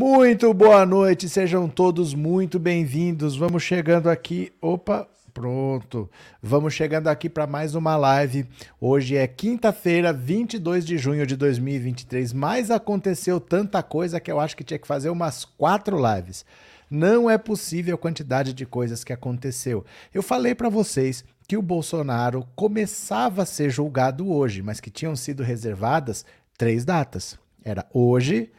[0.00, 3.36] Muito boa noite, sejam todos muito bem-vindos.
[3.36, 4.52] Vamos chegando aqui.
[4.62, 6.08] Opa, pronto.
[6.40, 8.46] Vamos chegando aqui para mais uma live.
[8.80, 14.56] Hoje é quinta-feira, 22 de junho de 2023, mas aconteceu tanta coisa que eu acho
[14.56, 16.46] que tinha que fazer umas quatro lives.
[16.88, 19.84] Não é possível a quantidade de coisas que aconteceu.
[20.14, 25.16] Eu falei para vocês que o Bolsonaro começava a ser julgado hoje, mas que tinham
[25.16, 26.24] sido reservadas
[26.56, 27.36] três datas.
[27.64, 28.52] Era hoje,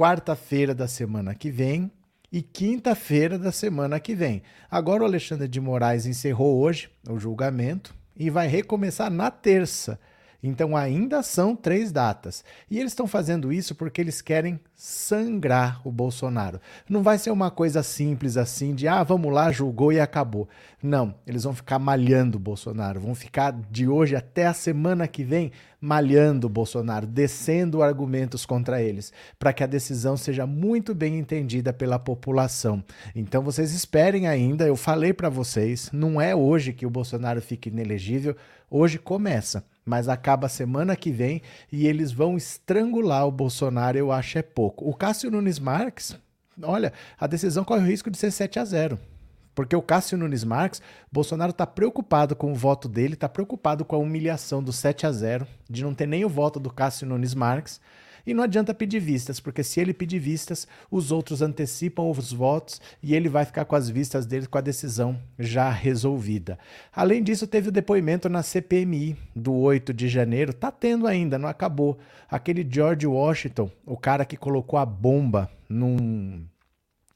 [0.00, 1.92] quarta-feira da semana que vem
[2.32, 4.42] e quinta-feira da semana que vem.
[4.70, 10.00] Agora o Alexandre de Moraes encerrou hoje o julgamento e vai recomeçar na terça.
[10.42, 12.44] Então ainda são três datas.
[12.70, 16.60] E eles estão fazendo isso porque eles querem sangrar o Bolsonaro.
[16.88, 20.48] Não vai ser uma coisa simples assim de ah, vamos lá, julgou e acabou.
[20.82, 25.22] Não, eles vão ficar malhando o Bolsonaro, vão ficar de hoje até a semana que
[25.22, 31.18] vem malhando o Bolsonaro, descendo argumentos contra eles, para que a decisão seja muito bem
[31.18, 32.84] entendida pela população.
[33.14, 37.70] Então vocês esperem ainda, eu falei para vocês, não é hoje que o Bolsonaro fique
[37.70, 38.36] inelegível,
[38.70, 44.38] hoje começa mas acaba semana que vem e eles vão estrangular o Bolsonaro, eu acho
[44.38, 44.88] é pouco.
[44.88, 46.16] O Cássio Nunes Marques,
[46.62, 48.98] olha, a decisão corre o risco de ser 7 a 0.
[49.54, 53.96] Porque o Cássio Nunes Marques, Bolsonaro está preocupado com o voto dele, está preocupado com
[53.96, 57.34] a humilhação do 7 a 0, de não ter nem o voto do Cássio Nunes
[57.34, 57.80] Marques.
[58.26, 62.80] E não adianta pedir vistas, porque se ele pedir vistas, os outros antecipam os votos
[63.02, 66.58] e ele vai ficar com as vistas dele com a decisão já resolvida.
[66.92, 71.48] Além disso, teve o depoimento na CPMI do 8 de janeiro, tá tendo ainda, não
[71.48, 71.98] acabou.
[72.28, 76.44] Aquele George Washington, o cara que colocou a bomba num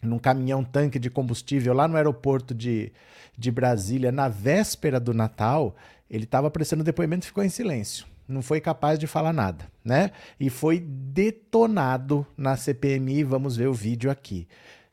[0.03, 2.93] num caminhão tanque de combustível lá no aeroporto de,
[3.39, 5.75] de Brasília, na véspera do Natal,
[6.11, 10.11] ele estava prestando depoimento e ficou em silêncio não foi capaz de falar nada, né?
[10.39, 13.25] E foi detonado na CPMI.
[13.25, 14.49] Vamos ver o vídeo aqui.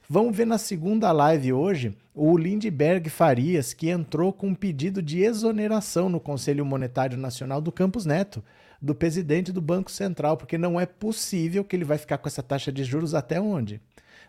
[0.08, 5.22] Vamos ver na segunda live hoje o Lindbergh Farias, que entrou com um pedido de
[5.22, 8.44] exoneração no Conselho Monetário Nacional do Campos Neto,
[8.82, 12.44] do presidente do Banco Central, porque não é possível que ele vai ficar com essa
[12.44, 13.80] taxa de juros até onde?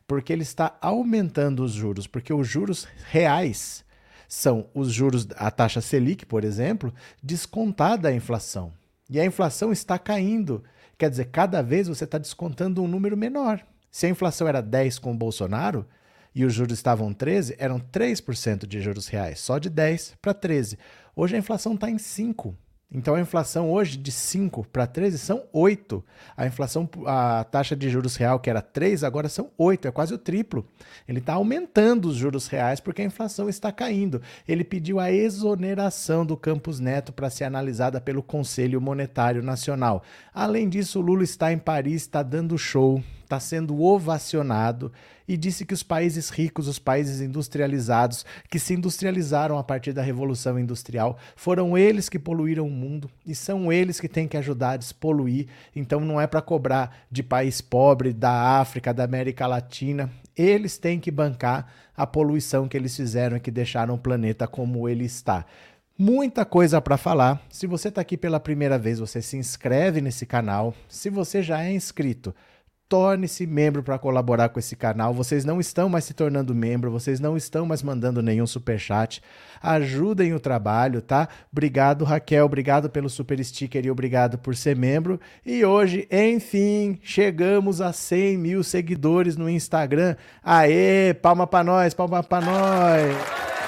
[0.06, 3.84] Porque ele está aumentando os juros, porque os juros reais
[4.28, 8.72] são os juros, a taxa Selic, por exemplo, descontada a inflação.
[9.12, 10.64] E a inflação está caindo.
[10.96, 13.62] Quer dizer, cada vez você está descontando um número menor.
[13.90, 15.86] Se a inflação era 10 com o Bolsonaro
[16.34, 20.78] e os juros estavam 13, eram 3% de juros reais, só de 10 para 13.
[21.14, 22.56] Hoje a inflação está em 5.
[22.94, 26.04] Então a inflação hoje de 5 para 13 são 8.
[26.36, 30.12] A inflação, a taxa de juros real que era 3, agora são 8, é quase
[30.12, 30.66] o triplo.
[31.08, 34.20] Ele está aumentando os juros reais porque a inflação está caindo.
[34.46, 40.02] Ele pediu a exoneração do Campos Neto para ser analisada pelo Conselho Monetário Nacional.
[40.34, 44.92] Além disso, o Lula está em Paris, está dando show, está sendo ovacionado
[45.26, 50.02] e disse que os países ricos, os países industrializados, que se industrializaram a partir da
[50.02, 54.72] Revolução Industrial, foram eles que poluíram o mundo e são eles que têm que ajudar
[54.72, 55.46] a despoluir.
[55.74, 60.10] Então não é para cobrar de país pobre, da África, da América Latina.
[60.36, 64.86] Eles têm que bancar a poluição que eles fizeram e que deixaram o planeta como
[64.88, 65.46] ele está
[66.02, 67.40] muita coisa para falar.
[67.48, 70.74] Se você está aqui pela primeira vez, você se inscreve nesse canal.
[70.88, 72.34] Se você já é inscrito,
[72.92, 75.14] torne-se membro para colaborar com esse canal.
[75.14, 79.22] Vocês não estão mais se tornando membro, vocês não estão mais mandando nenhum super chat.
[79.62, 81.26] Ajudem o trabalho, tá?
[81.50, 85.18] Obrigado, Raquel, obrigado pelo super sticker e obrigado por ser membro.
[85.42, 90.14] E hoje, enfim, chegamos a 100 mil seguidores no Instagram.
[90.44, 93.61] Aê, palma para nós, palma para nós.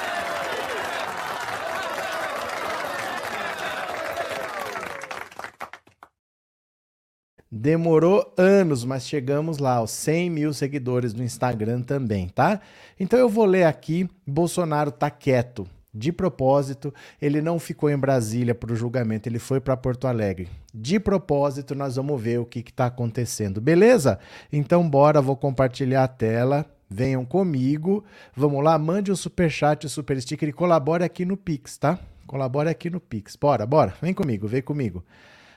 [7.56, 12.60] Demorou anos, mas chegamos lá, aos 100 mil seguidores no Instagram também, tá?
[12.98, 15.64] Então eu vou ler aqui: Bolsonaro tá quieto.
[15.94, 16.92] De propósito,
[17.22, 20.48] ele não ficou em Brasília para o julgamento, ele foi para Porto Alegre.
[20.74, 24.18] De propósito, nós vamos ver o que está acontecendo, beleza?
[24.52, 26.66] Então, bora, vou compartilhar a tela.
[26.90, 28.04] Venham comigo.
[28.34, 32.00] Vamos lá, mande um super chat, um super sticker e colabore aqui no Pix, tá?
[32.26, 33.36] Colabore aqui no Pix.
[33.36, 33.94] Bora, bora.
[34.02, 35.04] Vem comigo, vem comigo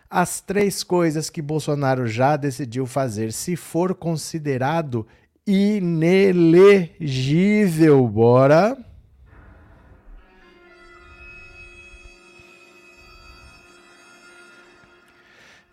[0.09, 5.06] as três coisas que Bolsonaro já decidiu fazer, se for considerado
[5.45, 8.07] inelegível.
[8.07, 8.77] Bora.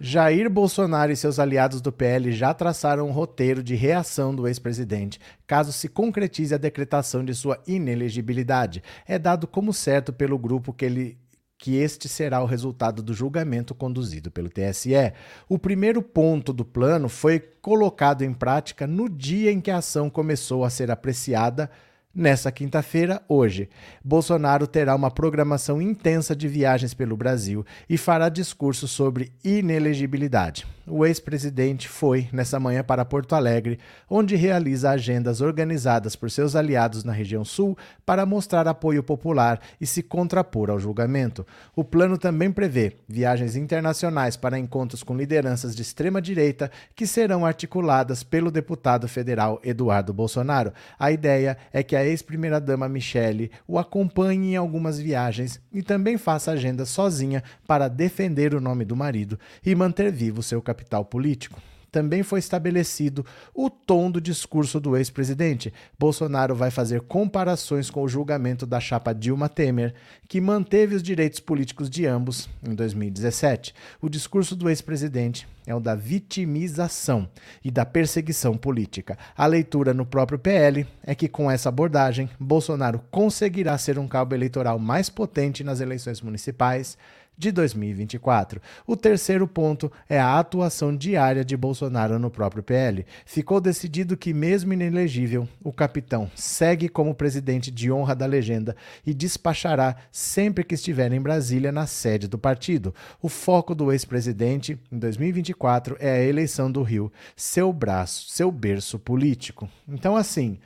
[0.00, 5.18] Jair Bolsonaro e seus aliados do PL já traçaram um roteiro de reação do ex-presidente,
[5.46, 8.82] caso se concretize a decretação de sua inelegibilidade.
[9.06, 11.16] É dado como certo pelo grupo que ele
[11.58, 15.12] que este será o resultado do julgamento conduzido pelo TSE.
[15.48, 20.10] O primeiro ponto do plano foi colocado em prática no dia em que a ação
[20.10, 21.70] começou a ser apreciada
[22.16, 23.68] Nessa quinta-feira, hoje,
[24.04, 30.64] Bolsonaro terá uma programação intensa de viagens pelo Brasil e fará discurso sobre inelegibilidade.
[30.86, 33.78] O ex-presidente foi, nessa manhã, para Porto Alegre,
[34.08, 39.86] onde realiza agendas organizadas por seus aliados na região sul para mostrar apoio popular e
[39.86, 41.44] se contrapor ao julgamento.
[41.74, 48.22] O plano também prevê viagens internacionais para encontros com lideranças de extrema-direita que serão articuladas
[48.22, 50.72] pelo deputado federal Eduardo Bolsonaro.
[50.98, 56.52] A ideia é que a ex-primeira-dama Michele o acompanhe em algumas viagens e também faça
[56.52, 61.60] agenda sozinha para defender o nome do marido e manter vivo seu capital político
[61.94, 63.24] também foi estabelecido
[63.54, 65.72] o tom do discurso do ex-presidente.
[65.96, 69.94] Bolsonaro vai fazer comparações com o julgamento da chapa Dilma Temer,
[70.26, 73.72] que manteve os direitos políticos de ambos em 2017.
[74.02, 77.28] O discurso do ex-presidente é o da vitimização
[77.64, 79.16] e da perseguição política.
[79.36, 84.34] A leitura no próprio PL é que, com essa abordagem, Bolsonaro conseguirá ser um cabo
[84.34, 86.98] eleitoral mais potente nas eleições municipais
[87.36, 88.60] de 2024.
[88.86, 93.04] O terceiro ponto é a atuação diária de Bolsonaro no próprio PL.
[93.26, 98.76] Ficou decidido que, mesmo inelegível, o capitão segue como presidente de honra da legenda
[99.06, 102.94] e despachará sempre que estiver em Brasília, na sede do partido.
[103.20, 108.98] O foco do ex-presidente em 2024 é a eleição do Rio, seu braço, seu berço
[108.98, 109.68] político.
[109.88, 110.58] Então, assim,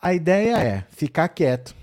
[0.00, 1.74] a ideia é ficar quieto.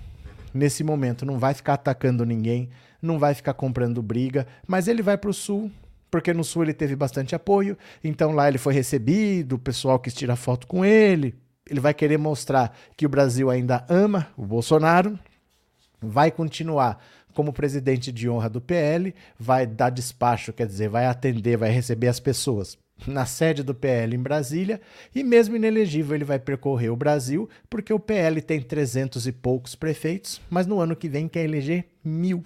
[0.52, 2.70] Nesse momento, não vai ficar atacando ninguém
[3.06, 5.70] não vai ficar comprando briga, mas ele vai para o sul,
[6.10, 10.14] porque no sul ele teve bastante apoio, então lá ele foi recebido, o pessoal quis
[10.14, 11.34] tirar foto com ele,
[11.68, 15.18] ele vai querer mostrar que o Brasil ainda ama o Bolsonaro,
[16.00, 17.02] vai continuar
[17.34, 22.08] como presidente de honra do PL, vai dar despacho, quer dizer, vai atender, vai receber
[22.08, 24.80] as pessoas na sede do PL em Brasília
[25.14, 29.74] e mesmo inelegível ele vai percorrer o Brasil porque o PL tem 300 e poucos
[29.74, 32.42] prefeitos, mas no ano que vem quer eleger mil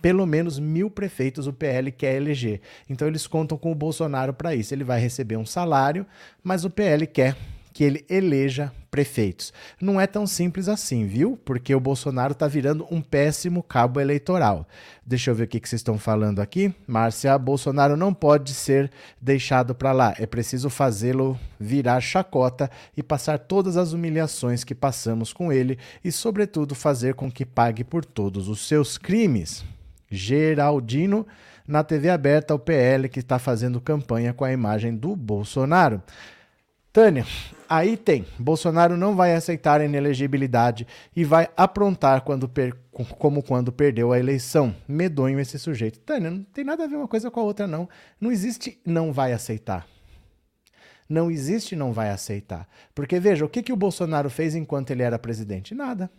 [0.00, 2.60] pelo menos mil prefeitos o PL quer eleger.
[2.88, 4.74] Então eles contam com o Bolsonaro para isso.
[4.74, 6.06] Ele vai receber um salário,
[6.42, 7.36] mas o PL quer
[7.72, 9.52] que ele eleja prefeitos.
[9.80, 11.38] Não é tão simples assim, viu?
[11.44, 14.66] Porque o Bolsonaro está virando um péssimo cabo eleitoral.
[15.06, 16.74] Deixa eu ver o que, que vocês estão falando aqui.
[16.86, 20.14] Márcia, Bolsonaro não pode ser deixado para lá.
[20.18, 26.10] É preciso fazê-lo virar chacota e passar todas as humilhações que passamos com ele e,
[26.10, 29.64] sobretudo, fazer com que pague por todos os seus crimes.
[30.10, 31.26] Geraldino,
[31.66, 36.02] na TV aberta, o PL que está fazendo campanha com a imagem do Bolsonaro.
[36.92, 37.24] Tânia,
[37.68, 38.26] aí tem.
[38.36, 40.84] Bolsonaro não vai aceitar a inelegibilidade
[41.14, 42.74] e vai aprontar quando per...
[42.90, 44.74] como quando perdeu a eleição.
[44.88, 46.00] Medonho esse sujeito.
[46.00, 47.88] Tânia, não tem nada a ver uma coisa com a outra, não.
[48.20, 49.86] Não existe não vai aceitar.
[51.08, 52.68] Não existe não vai aceitar.
[52.92, 55.74] Porque veja, o que, que o Bolsonaro fez enquanto ele era presidente?
[55.76, 56.10] Nada.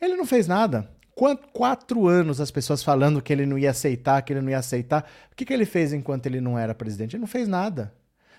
[0.00, 0.88] Ele não fez nada.
[1.18, 4.58] Quatro, quatro anos as pessoas falando que ele não ia aceitar, que ele não ia
[4.58, 5.04] aceitar.
[5.32, 7.16] O que, que ele fez enquanto ele não era presidente?
[7.16, 7.92] Ele não fez nada.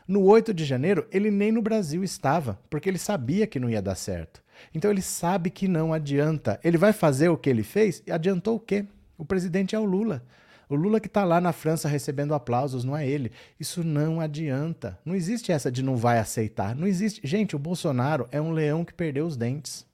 [0.07, 3.81] No 8 de janeiro, ele nem no Brasil estava, porque ele sabia que não ia
[3.81, 4.41] dar certo.
[4.73, 6.57] Então ele sabe que não adianta.
[6.63, 8.85] Ele vai fazer o que ele fez e adiantou o quê?
[9.17, 10.23] O presidente é o Lula.
[10.69, 13.33] O Lula que está lá na França recebendo aplausos, não é ele.
[13.59, 14.97] Isso não adianta.
[15.03, 16.73] Não existe essa de não vai aceitar.
[16.73, 17.19] Não existe.
[17.27, 19.85] Gente, o Bolsonaro é um leão que perdeu os dentes.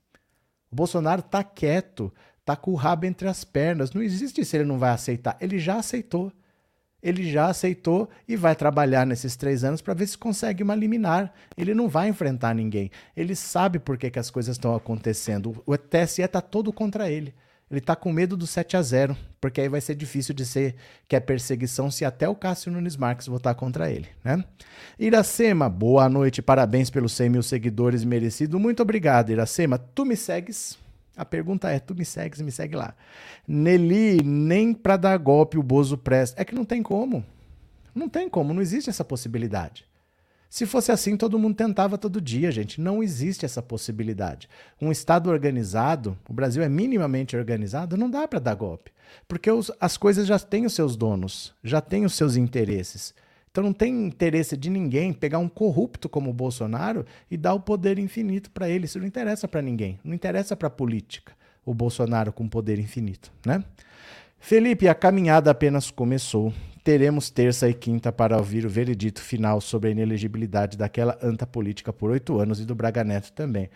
[0.72, 2.14] O Bolsonaro está quieto,
[2.46, 3.92] tá com o rabo entre as pernas.
[3.92, 5.36] Não existe se ele não vai aceitar.
[5.42, 6.32] Ele já aceitou.
[7.02, 11.34] Ele já aceitou e vai trabalhar nesses três anos para ver se consegue uma liminar.
[11.58, 12.90] Ele não vai enfrentar ninguém.
[13.16, 15.62] Ele sabe por que, que as coisas estão acontecendo.
[15.66, 17.34] O TSE está todo contra ele.
[17.70, 20.76] Ele está com medo do 7 a 0 porque aí vai ser difícil de ser
[21.08, 24.44] que é perseguição se até o Cássio Nunes Marques votar contra ele, né?
[24.98, 28.60] Iracema, boa noite, parabéns pelos 100 mil seguidores merecido.
[28.60, 29.78] Muito obrigado, Iracema.
[29.78, 30.85] Tu me segues?
[31.16, 32.94] A pergunta é: tu me segues, me segue lá.
[33.48, 36.42] Nelly, nem para dar golpe o Bozo presta.
[36.42, 37.26] É que não tem como.
[37.94, 39.86] Não tem como, não existe essa possibilidade.
[40.50, 42.80] Se fosse assim, todo mundo tentava todo dia, gente.
[42.80, 44.48] Não existe essa possibilidade.
[44.82, 48.92] Um Estado organizado, o Brasil é minimamente organizado, não dá para dar golpe.
[49.28, 53.14] Porque os, as coisas já têm os seus donos, já têm os seus interesses.
[53.56, 57.60] Então não tem interesse de ninguém pegar um corrupto como o Bolsonaro e dar o
[57.62, 58.84] poder infinito para ele.
[58.84, 59.98] Isso não interessa para ninguém.
[60.04, 61.32] Não interessa para a política.
[61.66, 63.64] O Bolsonaro com poder infinito, né?
[64.38, 66.52] Felipe, a caminhada apenas começou.
[66.84, 71.94] Teremos terça e quinta para ouvir o veredito final sobre a inelegibilidade daquela anta política
[71.94, 73.70] por oito anos e do Braga Neto também.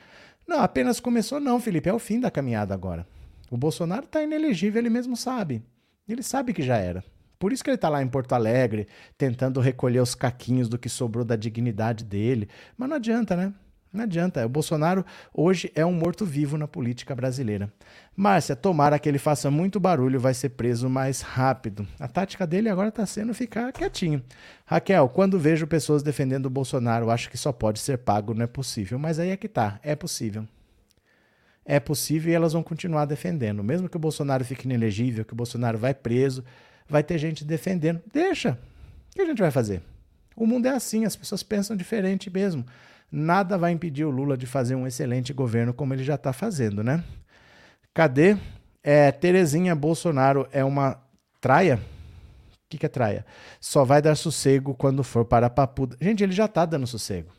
[0.46, 1.88] Não, apenas começou, não, Felipe.
[1.88, 3.08] É o fim da caminhada agora.
[3.50, 5.64] O Bolsonaro está inelegível, ele mesmo sabe.
[6.06, 7.02] Ele sabe que já era.
[7.40, 8.86] Por isso que ele está lá em Porto Alegre,
[9.18, 12.50] tentando recolher os caquinhos do que sobrou da dignidade dele.
[12.78, 13.54] Mas não adianta, né?
[13.92, 14.46] Não adianta.
[14.46, 15.04] O Bolsonaro
[15.34, 17.72] hoje é um morto-vivo na política brasileira.
[18.16, 21.88] Márcia, tomara que ele faça muito barulho, vai ser preso mais rápido.
[22.00, 24.22] A tática dele agora está sendo ficar quietinho.
[24.66, 28.48] Raquel, quando vejo pessoas defendendo o Bolsonaro, acho que só pode ser pago, não é
[28.48, 29.00] possível.
[29.00, 30.48] Mas aí é que tá, é possível.
[31.66, 33.64] É possível e elas vão continuar defendendo.
[33.64, 36.44] Mesmo que o Bolsonaro fique inelegível, que o Bolsonaro vai preso,
[36.90, 38.02] vai ter gente defendendo.
[38.12, 38.58] Deixa.
[39.12, 39.82] O que a gente vai fazer?
[40.36, 42.66] O mundo é assim, as pessoas pensam diferente mesmo.
[43.12, 46.84] Nada vai impedir o Lula de fazer um excelente governo como ele já está fazendo,
[46.84, 47.04] né?
[47.94, 48.38] Cadê?
[48.84, 51.02] É, Terezinha Bolsonaro é uma
[51.42, 51.76] traia?
[51.76, 53.26] O que, que é traia?
[53.60, 55.98] Só vai dar sossego quando for para a papuda.
[56.00, 57.32] Gente, ele já está dando sossego.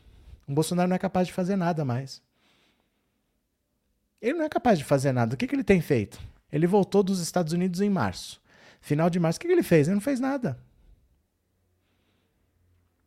[0.47, 2.21] O Bolsonaro não é capaz de fazer nada mais.
[4.21, 5.33] Ele não é capaz de fazer nada.
[5.33, 6.19] O que, que ele tem feito?
[6.51, 8.40] Ele voltou dos Estados Unidos em março.
[8.81, 9.87] Final de março, o que, ele fez?
[9.87, 10.57] Ele não fez nada.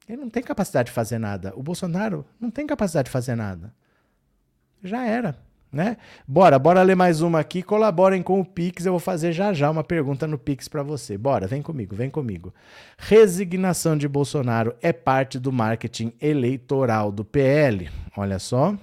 [0.09, 1.53] Ele não tem capacidade de fazer nada.
[1.57, 3.75] O Bolsonaro não tem capacidade de fazer nada.
[4.83, 5.37] Já era.
[5.73, 5.97] Né?
[6.29, 7.61] Bora, bora ler mais uma aqui.
[7.61, 8.87] Colaborem com o Pix.
[8.87, 11.19] Eu vou fazer já já uma pergunta no Pix para você.
[11.19, 12.55] Bora, vem comigo, vem comigo.
[12.97, 17.91] Resignação de Bolsonaro é parte do marketing eleitoral do PL.
[18.17, 18.77] Olha só.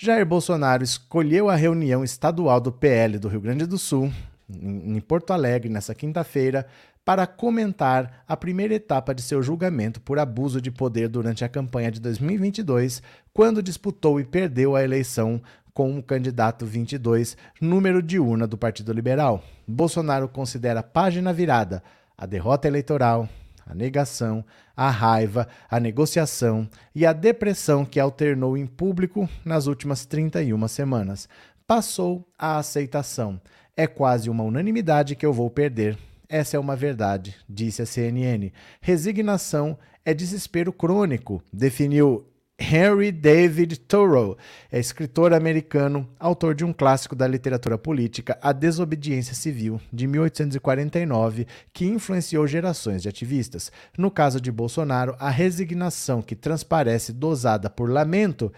[0.00, 4.12] Jair Bolsonaro escolheu a reunião estadual do PL do Rio Grande do Sul,
[4.48, 6.66] em Porto Alegre, nessa quinta-feira,
[7.04, 11.90] para comentar a primeira etapa de seu julgamento por abuso de poder durante a campanha
[11.90, 13.02] de 2022,
[13.32, 15.40] quando disputou e perdeu a eleição
[15.72, 19.42] com o candidato 22, número de urna do Partido Liberal.
[19.66, 21.82] Bolsonaro considera página virada
[22.16, 23.28] a derrota eleitoral,
[23.64, 24.44] a negação,
[24.76, 31.28] a raiva, a negociação e a depressão que alternou em público nas últimas 31 semanas.
[31.66, 33.40] Passou a aceitação.
[33.78, 35.96] É quase uma unanimidade que eu vou perder
[36.28, 38.52] essa é uma verdade, disse a CNN.
[38.82, 42.26] Resignação é desespero crônico, definiu
[42.60, 44.36] Henry David Thoreau,
[44.70, 51.46] é escritor americano, autor de um clássico da literatura política, A Desobediência Civil, de 1849,
[51.72, 53.72] que influenciou gerações de ativistas.
[53.96, 58.52] No caso de Bolsonaro, a resignação que transparece dosada por lamento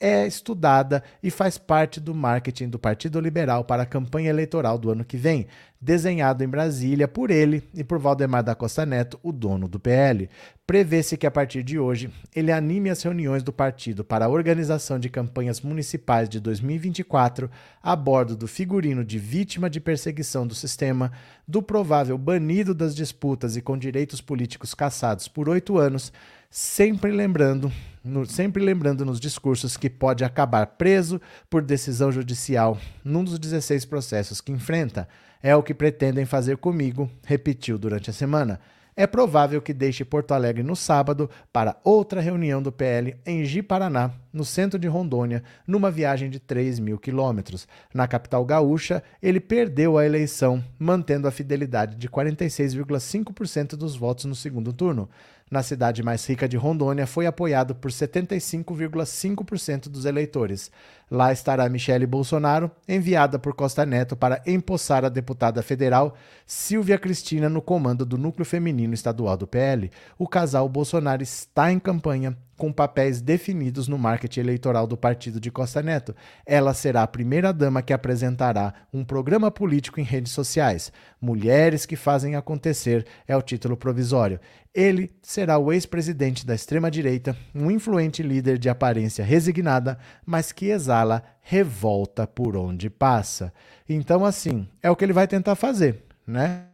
[0.00, 4.90] é estudada e faz parte do marketing do Partido Liberal para a campanha eleitoral do
[4.90, 5.46] ano que vem,
[5.80, 10.28] desenhado em Brasília por ele e por Valdemar da Costa Neto, o dono do PL.
[10.66, 14.98] Prevê-se que a partir de hoje ele anime as reuniões do partido para a organização
[14.98, 17.50] de campanhas municipais de 2024
[17.82, 21.12] a bordo do figurino de vítima de perseguição do sistema,
[21.46, 26.12] do provável banido das disputas e com direitos políticos cassados por oito anos
[26.54, 27.72] sempre lembrando,
[28.04, 31.20] no, sempre lembrando nos discursos que pode acabar preso
[31.50, 35.08] por decisão judicial num dos 16 processos que enfrenta.
[35.42, 38.60] É o que pretendem fazer comigo, repetiu durante a semana.
[38.96, 44.12] É provável que deixe Porto Alegre no sábado para outra reunião do PL em Ji-Paraná,
[44.32, 47.66] no centro de Rondônia, numa viagem de 3 mil quilômetros.
[47.92, 54.36] Na capital gaúcha, ele perdeu a eleição, mantendo a fidelidade de 46,5% dos votos no
[54.36, 55.10] segundo turno
[55.50, 60.70] na cidade mais rica de Rondônia, foi apoiado por 75,5% dos eleitores.
[61.10, 66.14] Lá estará Michele Bolsonaro, enviada por Costa Neto para empossar a deputada federal
[66.46, 69.90] Silvia Cristina no comando do núcleo feminino estadual do PL.
[70.18, 75.50] O casal Bolsonaro está em campanha com papéis definidos no marketing eleitoral do partido de
[75.50, 76.14] Costa Neto.
[76.46, 80.92] Ela será a primeira dama que apresentará um programa político em redes sociais.
[81.20, 84.38] Mulheres que fazem acontecer é o título provisório.
[84.74, 91.22] Ele será o ex-presidente da extrema-direita, um influente líder de aparência resignada, mas que exala
[91.42, 93.52] revolta por onde passa.
[93.88, 96.66] Então, assim, é o que ele vai tentar fazer, né?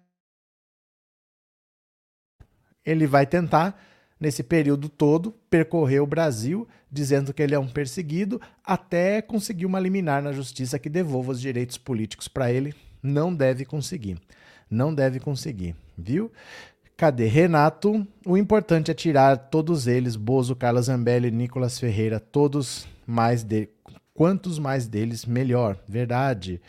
[2.85, 3.81] Ele vai tentar
[4.19, 9.81] nesse período todo, percorreu o Brasil dizendo que ele é um perseguido, até conseguir uma
[9.81, 12.75] liminar na justiça que devolva os direitos políticos para ele.
[13.03, 14.19] Não deve conseguir.
[14.69, 16.31] Não deve conseguir, viu?
[16.97, 18.07] Cadê Renato?
[18.27, 23.69] O importante é tirar todos eles, Bozo, Carlos Zambelli, Nicolas Ferreira, todos mais de
[24.15, 25.79] quantos mais deles melhor.
[25.89, 26.61] Verdade.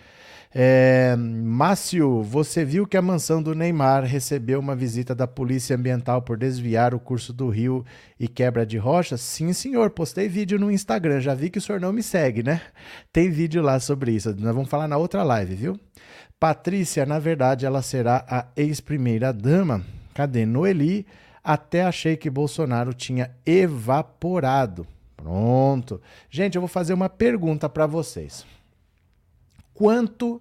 [0.54, 6.22] É, Márcio, você viu que a mansão do Neymar recebeu uma visita da Polícia Ambiental
[6.22, 7.86] por desviar o curso do rio
[8.20, 9.22] e quebra de rochas?
[9.22, 9.92] Sim, senhor.
[9.92, 11.22] Postei vídeo no Instagram.
[11.22, 12.62] Já vi que o senhor não me segue, né?
[13.14, 14.36] Tem vídeo lá sobre isso.
[14.38, 15.80] Nós vamos falar na outra live, viu?
[16.38, 19.86] Patrícia, na verdade, ela será a ex-primeira-dama.
[20.14, 20.46] Cadê?
[20.46, 21.06] Noeli,
[21.42, 24.86] até achei que Bolsonaro tinha evaporado.
[25.22, 26.02] Pronto.
[26.30, 28.46] Gente, eu vou fazer uma pergunta para vocês
[29.82, 30.40] quanto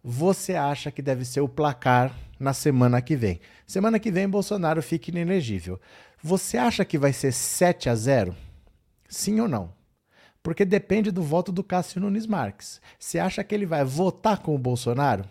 [0.00, 3.40] você acha que deve ser o placar na semana que vem?
[3.66, 5.80] Semana que vem, Bolsonaro fica inelegível.
[6.22, 8.36] Você acha que vai ser 7 a 0?
[9.08, 9.72] Sim ou não?
[10.40, 12.80] Porque depende do voto do Cássio Nunes Marques.
[12.96, 15.24] Você acha que ele vai votar com o Bolsonaro?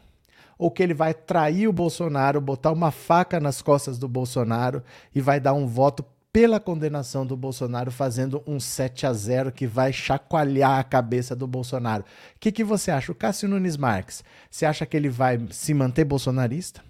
[0.58, 4.84] Ou que ele vai trair o Bolsonaro, botar uma faca nas costas do Bolsonaro
[5.14, 6.04] e vai dar um voto
[6.36, 11.48] pela condenação do Bolsonaro, fazendo um 7 a 0 que vai chacoalhar a cabeça do
[11.48, 12.04] Bolsonaro.
[12.04, 13.10] O que, que você acha?
[13.10, 16.84] O Cássio Nunes Marques, você acha que ele vai se manter bolsonarista?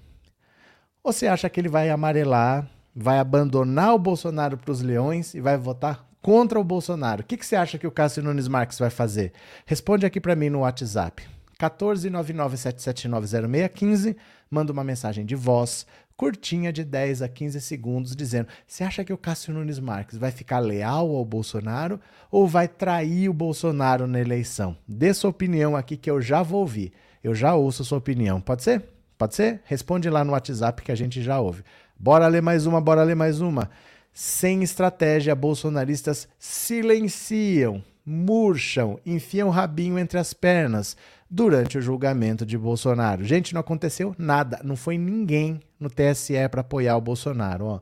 [1.03, 5.39] Ou você acha que ele vai amarelar, vai abandonar o Bolsonaro para os leões e
[5.39, 7.21] vai votar contra o Bolsonaro?
[7.21, 9.31] O que, que você acha que o Cássio Nunes Marques vai fazer?
[9.63, 11.23] Responde aqui para mim no WhatsApp.
[11.59, 14.15] 14997790615,
[14.49, 15.85] manda uma mensagem de voz
[16.17, 20.31] curtinha de 10 a 15 segundos dizendo: "Você acha que o Cássio Nunes Marques vai
[20.31, 21.99] ficar leal ao Bolsonaro
[22.31, 26.61] ou vai trair o Bolsonaro na eleição?" Dê sua opinião aqui que eu já vou
[26.61, 26.93] ouvir.
[27.23, 28.39] Eu já ouço sua opinião.
[28.39, 28.83] Pode ser?
[29.17, 29.61] Pode ser?
[29.65, 31.63] Responde lá no WhatsApp que a gente já ouve.
[31.97, 33.69] Bora ler mais uma, bora ler mais uma.
[34.13, 40.95] Sem estratégia, bolsonaristas silenciam, murcham, enfiam o rabinho entre as pernas
[41.35, 43.25] durante o julgamento de Bolsonaro.
[43.25, 47.65] Gente, não aconteceu nada, não foi ninguém no TSE para apoiar o Bolsonaro.
[47.65, 47.79] Ó.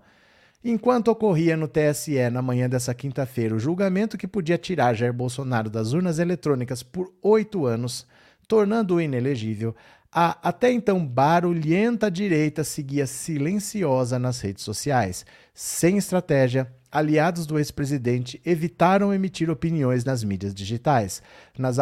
[0.66, 5.70] Enquanto ocorria no TSE na manhã dessa quinta-feira o julgamento que podia tirar Jair Bolsonaro
[5.70, 8.08] das urnas eletrônicas por oito anos,
[8.48, 9.76] tornando-o inelegível,
[10.12, 18.40] a até então barulhenta direita seguia silenciosa nas redes sociais, sem estratégia aliados do ex-presidente
[18.46, 21.24] evitaram emitir opiniões nas mídias digitais.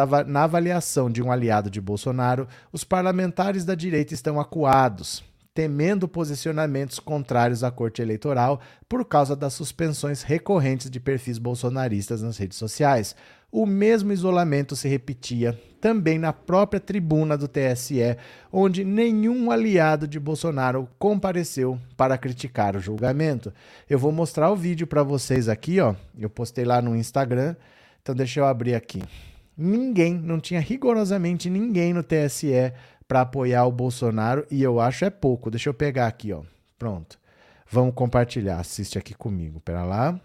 [0.00, 5.22] Ava na avaliação de um aliado de Bolsonaro, os parlamentares da direita estão acuados,
[5.54, 12.38] temendo posicionamentos contrários à Corte Eleitoral por causa das suspensões recorrentes de perfis bolsonaristas nas
[12.38, 13.14] redes sociais.
[13.52, 18.16] O mesmo isolamento se repetia também na própria tribuna do TSE,
[18.50, 23.52] onde nenhum aliado de Bolsonaro compareceu para criticar o julgamento.
[23.90, 25.94] Eu vou mostrar o vídeo para vocês aqui, ó.
[26.18, 27.54] Eu postei lá no Instagram,
[28.00, 29.02] então deixa eu abrir aqui.
[29.54, 32.72] Ninguém, não tinha rigorosamente ninguém no TSE
[33.06, 35.50] para apoiar o Bolsonaro e eu acho é pouco.
[35.50, 36.40] Deixa eu pegar aqui, ó.
[36.78, 37.18] Pronto.
[37.70, 38.60] Vamos compartilhar.
[38.60, 39.60] Assiste aqui comigo.
[39.60, 40.18] Pera lá.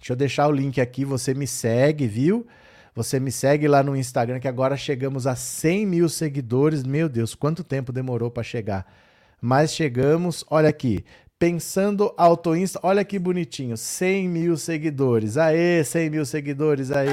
[0.00, 2.46] Deixa eu deixar o link aqui, você me segue, viu?
[2.94, 6.82] Você me segue lá no Instagram, que agora chegamos a 100 mil seguidores.
[6.82, 8.84] Meu Deus, quanto tempo demorou para chegar?
[9.40, 11.04] Mas chegamos, olha aqui,
[11.40, 15.38] Pensando Auto Insta, olha que bonitinho, 100 mil seguidores.
[15.38, 17.08] Aê, 100 mil seguidores, aê!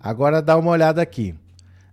[0.00, 1.36] Agora dá uma olhada aqui.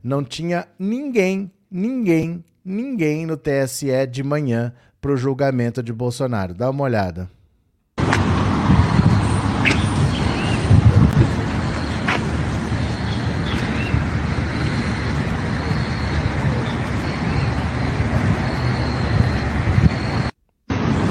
[0.02, 6.54] Não tinha ninguém ninguém, ninguém no TSE de manhã para o julgamento de Bolsonaro.
[6.54, 7.30] Dá uma olhada.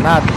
[0.03, 0.36] Nada.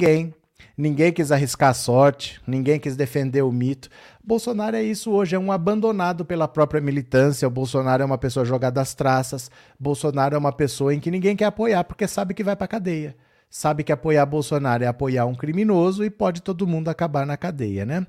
[0.00, 0.34] Ninguém.
[0.78, 3.90] Ninguém quis arriscar a sorte, ninguém quis defender o mito.
[4.24, 7.46] Bolsonaro é isso hoje, é um abandonado pela própria militância.
[7.46, 9.50] O Bolsonaro é uma pessoa jogada às traças.
[9.78, 13.14] Bolsonaro é uma pessoa em que ninguém quer apoiar porque sabe que vai para cadeia.
[13.52, 17.84] Sabe que apoiar Bolsonaro é apoiar um criminoso e pode todo mundo acabar na cadeia,
[17.84, 18.06] né?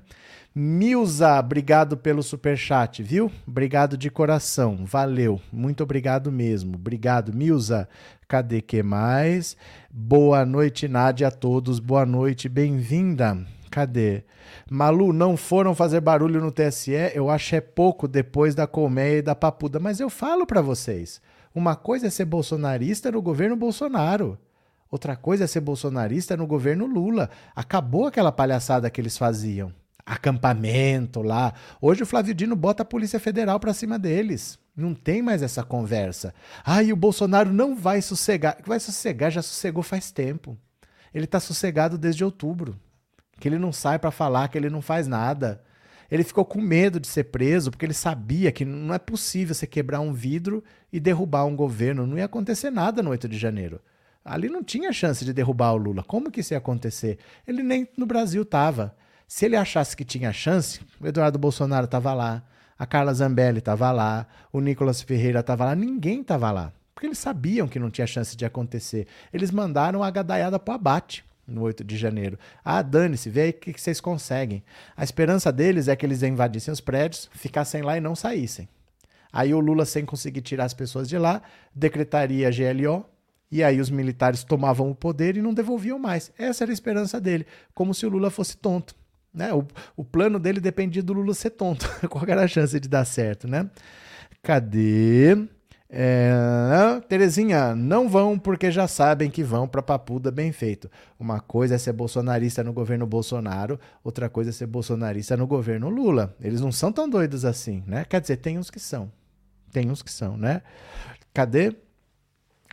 [0.54, 3.28] Milza, obrigado pelo super chat, viu?
[3.44, 6.76] Obrigado de coração, valeu, muito obrigado mesmo.
[6.76, 7.88] Obrigado, Milza.
[8.28, 9.56] Cadê que mais?
[9.90, 11.80] Boa noite, Nádia, a todos.
[11.80, 13.44] Boa noite, bem-vinda.
[13.68, 14.22] Cadê?
[14.70, 16.92] Malu, não foram fazer barulho no TSE?
[17.14, 21.20] Eu acho é pouco depois da colmeia e da papuda, mas eu falo para vocês.
[21.52, 24.38] Uma coisa é ser bolsonarista no governo Bolsonaro.
[24.92, 27.30] Outra coisa é ser bolsonarista no governo Lula.
[27.56, 29.72] Acabou aquela palhaçada que eles faziam
[30.04, 31.54] acampamento lá.
[31.80, 34.58] Hoje o Flávio Dino bota a Polícia Federal para cima deles.
[34.76, 36.34] Não tem mais essa conversa.
[36.62, 38.58] Ah, e o Bolsonaro não vai sossegar.
[38.66, 40.58] Vai sossegar, já sossegou faz tempo.
[41.14, 42.78] Ele está sossegado desde outubro.
[43.40, 45.64] Que ele não sai para falar, que ele não faz nada.
[46.10, 49.66] Ele ficou com medo de ser preso porque ele sabia que não é possível você
[49.66, 52.06] quebrar um vidro e derrubar um governo.
[52.06, 53.80] Não ia acontecer nada no 8 de janeiro.
[54.24, 56.02] Ali não tinha chance de derrubar o Lula.
[56.02, 57.18] Como que isso ia acontecer?
[57.46, 58.94] Ele nem no Brasil estava.
[59.26, 62.42] Se ele achasse que tinha chance, o Eduardo Bolsonaro estava lá,
[62.78, 66.72] a Carla Zambelli estava lá, o Nicolas Ferreira estava lá, ninguém estava lá.
[66.94, 69.06] Porque eles sabiam que não tinha chance de acontecer.
[69.32, 71.24] Eles mandaram a gadaiada para o abate.
[71.46, 72.38] no 8 de janeiro.
[72.64, 74.62] Ah, dane-se, vê aí o que, que vocês conseguem.
[74.96, 78.68] A esperança deles é que eles invadissem os prédios, ficassem lá e não saíssem.
[79.32, 81.42] Aí o Lula, sem conseguir tirar as pessoas de lá,
[81.74, 83.06] decretaria GLO,
[83.52, 86.32] e aí os militares tomavam o poder e não devolviam mais.
[86.38, 88.96] Essa era a esperança dele, como se o Lula fosse tonto.
[89.32, 89.52] Né?
[89.52, 91.86] O, o plano dele dependia do Lula ser tonto.
[92.08, 93.68] Qual era a chance de dar certo, né?
[94.42, 95.36] Cadê?
[95.94, 96.32] É,
[97.06, 100.90] Terezinha, não vão porque já sabem que vão para papuda bem feito.
[101.20, 105.90] Uma coisa é ser bolsonarista no governo Bolsonaro, outra coisa é ser bolsonarista no governo
[105.90, 106.34] Lula.
[106.40, 108.06] Eles não são tão doidos assim, né?
[108.06, 109.12] Quer dizer, tem uns que são.
[109.70, 110.62] Tem uns que são, né?
[111.34, 111.76] Cadê?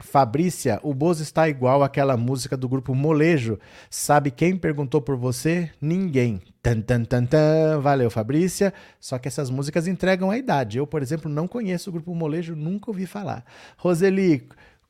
[0.02, 3.60] Fabrícia, o Bozo está igual àquela música do grupo Molejo.
[3.90, 5.70] Sabe quem perguntou por você?
[5.82, 6.42] Ninguém.
[6.62, 7.80] Tan, tan, tan, tan.
[7.82, 8.74] Valeu, Fabrícia.
[9.00, 10.78] Só que essas músicas entregam a idade.
[10.78, 13.44] Eu, por exemplo, não conheço o grupo Molejo, nunca ouvi falar.
[13.78, 14.48] Roseli,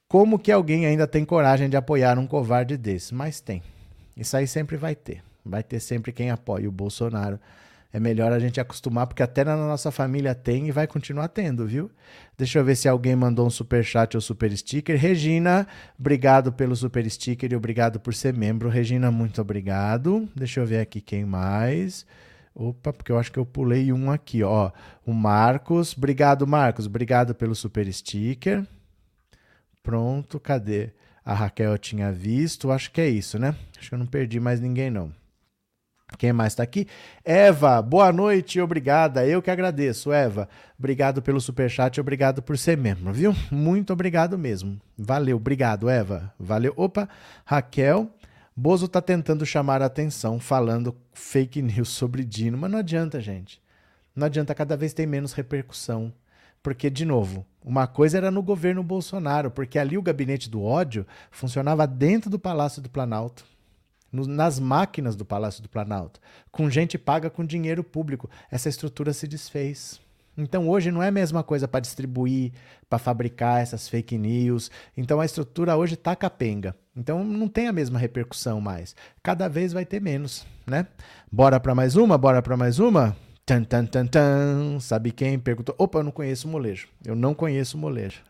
[0.07, 3.13] como que alguém ainda tem coragem de apoiar um covarde desse?
[3.13, 3.63] Mas tem.
[4.15, 5.23] Isso aí sempre vai ter.
[5.43, 7.39] Vai ter sempre quem apoia o Bolsonaro
[7.91, 11.65] é melhor a gente acostumar, porque até na nossa família tem e vai continuar tendo,
[11.65, 11.89] viu?
[12.37, 14.97] Deixa eu ver se alguém mandou um super chat ou super sticker.
[14.97, 15.67] Regina,
[15.99, 18.69] obrigado pelo super sticker e obrigado por ser membro.
[18.69, 20.29] Regina, muito obrigado.
[20.35, 22.05] Deixa eu ver aqui quem mais.
[22.53, 24.71] Opa, porque eu acho que eu pulei um aqui, ó.
[25.03, 25.95] O Marcos.
[25.97, 26.85] Obrigado, Marcos.
[26.85, 28.67] Obrigado pelo super sticker.
[29.81, 30.91] Pronto, cadê?
[31.25, 32.71] A Raquel tinha visto.
[32.71, 33.55] Acho que é isso, né?
[33.79, 35.18] Acho que eu não perdi mais ninguém, não.
[36.17, 36.87] Quem mais está aqui?
[37.23, 39.25] Eva, boa noite, obrigada.
[39.25, 40.49] Eu que agradeço, Eva.
[40.77, 43.35] Obrigado pelo superchat, obrigado por ser membro, viu?
[43.51, 44.79] Muito obrigado mesmo.
[44.97, 46.33] Valeu, obrigado, Eva.
[46.39, 46.73] Valeu.
[46.75, 47.07] Opa,
[47.45, 48.09] Raquel.
[48.55, 53.61] Bozo está tentando chamar a atenção, falando fake news sobre Dino, mas não adianta, gente.
[54.13, 56.11] Não adianta, cada vez tem menos repercussão.
[56.61, 61.07] Porque, de novo, uma coisa era no governo Bolsonaro, porque ali o gabinete do ódio
[61.31, 63.45] funcionava dentro do Palácio do Planalto
[64.11, 66.19] no, nas máquinas do Palácio do Planalto,
[66.51, 68.29] com gente paga com dinheiro público.
[68.51, 69.99] Essa estrutura se desfez.
[70.37, 72.53] Então hoje não é a mesma coisa para distribuir,
[72.89, 74.71] para fabricar essas fake news.
[74.95, 76.75] Então a estrutura hoje está capenga.
[76.95, 78.95] Então não tem a mesma repercussão mais.
[79.21, 80.87] Cada vez vai ter menos, né?
[81.31, 82.17] Bora para mais uma?
[82.17, 83.15] Bora para mais uma?
[83.45, 84.79] Tan, tan, tan, tan.
[84.79, 85.75] Sabe quem perguntou?
[85.77, 86.87] Opa, eu não conheço o molejo.
[87.05, 88.21] Eu não conheço o molejo.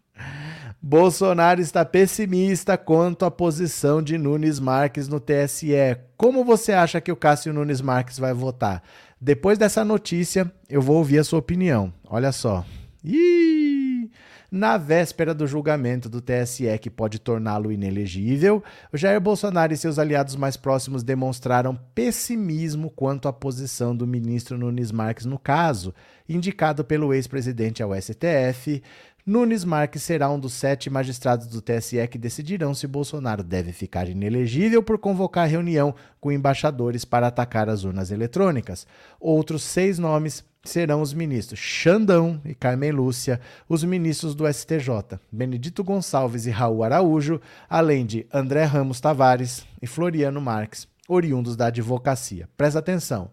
[0.81, 5.97] Bolsonaro está pessimista quanto à posição de Nunes Marques no TSE.
[6.15, 8.81] Como você acha que o Cássio Nunes Marques vai votar?
[9.19, 11.93] Depois dessa notícia, eu vou ouvir a sua opinião.
[12.09, 12.63] Olha só.
[13.03, 14.09] Ih!
[14.51, 20.35] Na véspera do julgamento do TSE, que pode torná-lo inelegível, Jair Bolsonaro e seus aliados
[20.35, 25.93] mais próximos demonstraram pessimismo quanto à posição do ministro Nunes Marques no caso,
[26.27, 28.81] indicado pelo ex-presidente ao STF,
[29.25, 34.07] Nunes Marques será um dos sete magistrados do TSE que decidirão se Bolsonaro deve ficar
[34.07, 38.87] inelegível por convocar reunião com embaixadores para atacar as urnas eletrônicas.
[39.19, 45.83] Outros seis nomes serão os ministros Xandão e Carmen Lúcia, os ministros do STJ, Benedito
[45.83, 52.49] Gonçalves e Raul Araújo, além de André Ramos Tavares e Floriano Marques, oriundos da advocacia.
[52.57, 53.29] Presta atenção.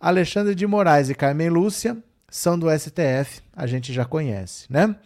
[0.00, 1.96] Alexandre de Moraes e Carmen Lúcia
[2.34, 4.96] são do STF, a gente já conhece, né?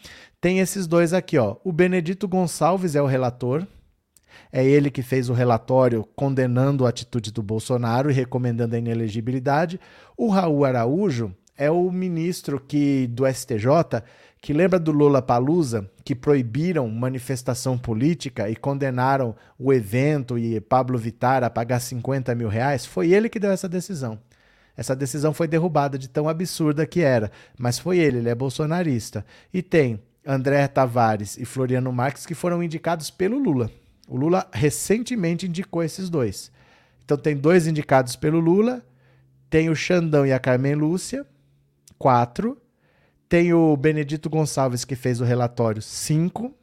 [0.40, 1.56] Tem esses dois aqui, ó.
[1.62, 3.66] O Benedito Gonçalves é o relator.
[4.50, 9.78] É ele que fez o relatório condenando a atitude do Bolsonaro e recomendando a inelegibilidade.
[10.16, 14.02] O Raul Araújo é o ministro que do STJ
[14.40, 20.96] que lembra do Lula Palusa, que proibiram manifestação política e condenaram o evento e Pablo
[20.96, 22.86] Vittar a pagar 50 mil reais.
[22.86, 24.18] Foi ele que deu essa decisão.
[24.78, 29.26] Essa decisão foi derrubada de tão absurda que era, mas foi ele, ele é bolsonarista.
[29.52, 33.72] E tem André Tavares e Floriano Marques, que foram indicados pelo Lula.
[34.06, 36.52] O Lula recentemente indicou esses dois.
[37.04, 38.86] Então tem dois indicados pelo Lula,
[39.50, 41.26] tem o Xandão e a Carmen Lúcia,
[41.98, 42.56] quatro.
[43.28, 46.54] Tem o Benedito Gonçalves, que fez o relatório, cinco.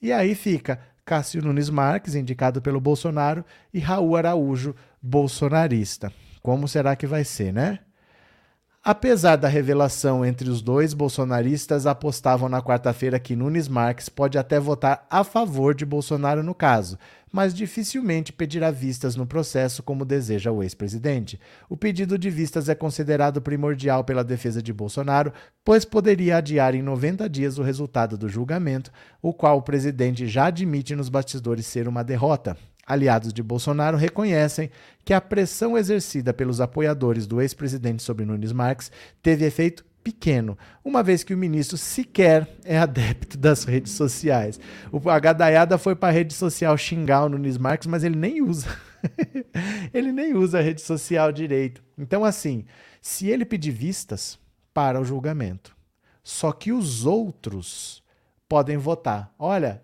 [0.00, 6.10] E aí fica Cássio Nunes Marques, indicado pelo Bolsonaro, e Raul Araújo, bolsonarista.
[6.42, 7.80] Como será que vai ser, né?
[8.82, 14.58] Apesar da revelação entre os dois, bolsonaristas apostavam na quarta-feira que Nunes Marques pode até
[14.58, 16.96] votar a favor de Bolsonaro no caso,
[17.30, 21.38] mas dificilmente pedirá vistas no processo como deseja o ex-presidente.
[21.68, 25.32] O pedido de vistas é considerado primordial pela defesa de Bolsonaro,
[25.64, 30.46] pois poderia adiar em 90 dias o resultado do julgamento, o qual o presidente já
[30.46, 32.56] admite nos bastidores ser uma derrota.
[32.88, 34.70] Aliados de Bolsonaro reconhecem
[35.04, 38.90] que a pressão exercida pelos apoiadores do ex-presidente sobre Nunes Marques
[39.22, 44.58] teve efeito pequeno, uma vez que o ministro sequer é adepto das redes sociais.
[44.90, 48.40] O, a gadaiada foi para a rede social xingar o Nunes Marques, mas ele nem
[48.40, 48.68] usa.
[49.92, 51.82] ele nem usa a rede social direito.
[51.96, 52.64] Então, assim,
[53.02, 54.38] se ele pedir vistas,
[54.78, 55.76] para o julgamento.
[56.22, 58.00] Só que os outros
[58.48, 59.34] podem votar.
[59.36, 59.82] Olha,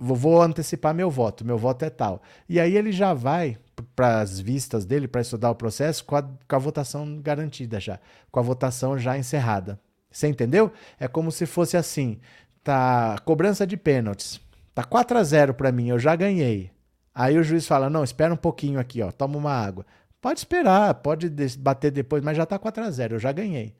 [0.00, 2.22] vou antecipar meu voto, meu voto é tal.
[2.48, 3.58] E aí ele já vai
[3.94, 8.00] para as vistas dele, para estudar o processo, com a, com a votação garantida já,
[8.30, 9.78] com a votação já encerrada.
[10.10, 10.72] Você entendeu?
[10.98, 12.18] É como se fosse assim:
[12.64, 14.40] tá cobrança de pênaltis.
[14.74, 16.70] Tá 4 a 0 para mim, eu já ganhei.
[17.14, 19.84] Aí o juiz fala: "Não, espera um pouquinho aqui, ó, toma uma água".
[20.20, 23.74] Pode esperar, pode bater depois, mas já tá 4 a 0, eu já ganhei.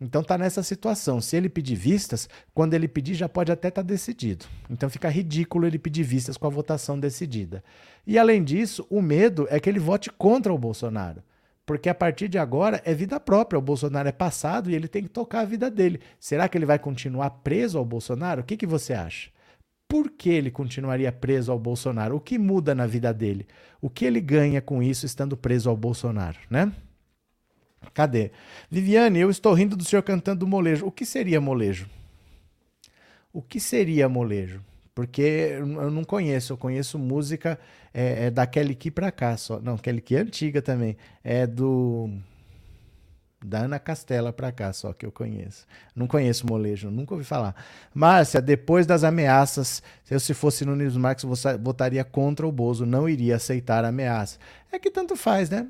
[0.00, 1.20] Então tá nessa situação.
[1.20, 4.46] Se ele pedir vistas, quando ele pedir já pode até estar tá decidido.
[4.70, 7.62] Então fica ridículo ele pedir vistas com a votação decidida.
[8.06, 11.22] E além disso, o medo é que ele vote contra o Bolsonaro.
[11.66, 13.58] Porque a partir de agora é vida própria.
[13.58, 16.00] O Bolsonaro é passado e ele tem que tocar a vida dele.
[16.18, 18.40] Será que ele vai continuar preso ao Bolsonaro?
[18.40, 19.30] O que, que você acha?
[19.86, 22.16] Por que ele continuaria preso ao Bolsonaro?
[22.16, 23.46] O que muda na vida dele?
[23.80, 26.72] O que ele ganha com isso estando preso ao Bolsonaro, né?
[27.94, 28.30] Cadê?
[28.70, 30.86] Viviane, eu estou rindo do senhor cantando molejo.
[30.86, 31.88] O que seria molejo?
[33.32, 34.62] O que seria molejo?
[34.94, 37.58] Porque eu não conheço, eu conheço música
[37.94, 39.60] é, é da Kelly Key pra cá só.
[39.60, 40.96] Não, Kelly Key é antiga também.
[41.22, 42.10] É do.
[43.42, 45.66] Da Ana Castela pra cá só que eu conheço.
[45.96, 47.54] Não conheço molejo, nunca ouvi falar.
[47.94, 51.24] Márcia, depois das ameaças, se eu se fosse no Nunes Marques,
[51.62, 54.38] votaria contra o Bozo, não iria aceitar a ameaça.
[54.70, 55.66] É que tanto faz, né?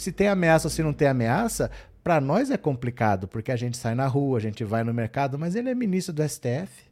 [0.00, 1.70] Se tem ameaça ou se não tem ameaça,
[2.02, 5.38] para nós é complicado, porque a gente sai na rua, a gente vai no mercado,
[5.38, 6.90] mas ele é ministro do STF.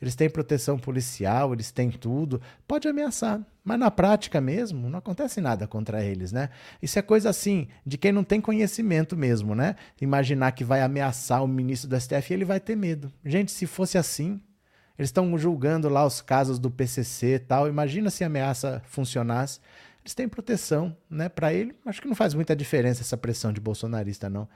[0.00, 2.40] Eles têm proteção policial, eles têm tudo.
[2.68, 3.40] Pode ameaçar.
[3.64, 6.50] Mas na prática mesmo, não acontece nada contra eles, né?
[6.80, 9.74] Isso é coisa assim, de quem não tem conhecimento mesmo, né?
[10.00, 13.12] Imaginar que vai ameaçar o ministro do STF ele vai ter medo.
[13.24, 14.40] Gente, se fosse assim,
[14.96, 17.68] eles estão julgando lá os casos do PCC e tal.
[17.68, 19.60] Imagina se a ameaça funcionasse
[20.02, 21.28] eles têm proteção, né?
[21.28, 24.48] Para ele, acho que não faz muita diferença essa pressão de bolsonarista, não.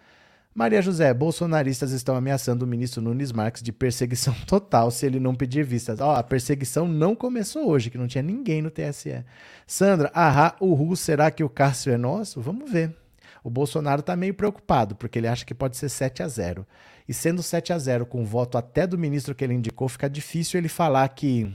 [0.55, 5.35] Maria José, bolsonaristas estão ameaçando o ministro Nunes Marques de perseguição total se ele não
[5.35, 5.99] pedir vistas.
[5.99, 9.25] Ó, oh, a perseguição não começou hoje, que não tinha ninguém no TSE.
[9.67, 12.41] Sandra, ahá, uhul, será que o Cássio é nosso?
[12.41, 12.95] Vamos ver.
[13.43, 16.67] O Bolsonaro está meio preocupado, porque ele acha que pode ser 7 a 0
[17.09, 20.09] E sendo 7 a 0 com o voto até do ministro que ele indicou, fica
[20.09, 21.51] difícil ele falar que,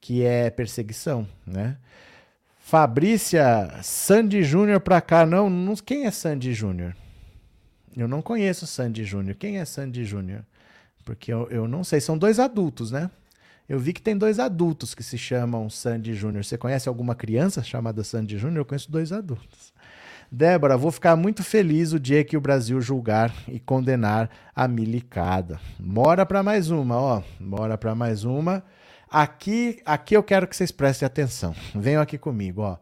[0.00, 1.76] que é perseguição, né?
[2.70, 5.26] Fabrícia, Sandy Júnior pra cá.
[5.26, 6.94] Não, não, quem é Sandy Júnior?
[7.96, 9.34] Eu não conheço Sandy Júnior.
[9.34, 10.44] Quem é Sandy Júnior?
[11.04, 12.00] Porque eu, eu não sei.
[12.00, 13.10] São dois adultos, né?
[13.68, 16.44] Eu vi que tem dois adultos que se chamam Sandy Júnior.
[16.44, 18.58] Você conhece alguma criança chamada Sandy Júnior?
[18.58, 19.72] Eu conheço dois adultos.
[20.30, 25.58] Débora, vou ficar muito feliz o dia que o Brasil julgar e condenar a milicada.
[25.76, 27.22] Bora para mais uma, ó.
[27.40, 28.62] Bora para mais uma.
[29.10, 31.52] Aqui, aqui eu quero que vocês prestem atenção.
[31.74, 32.76] Venham aqui comigo, ó.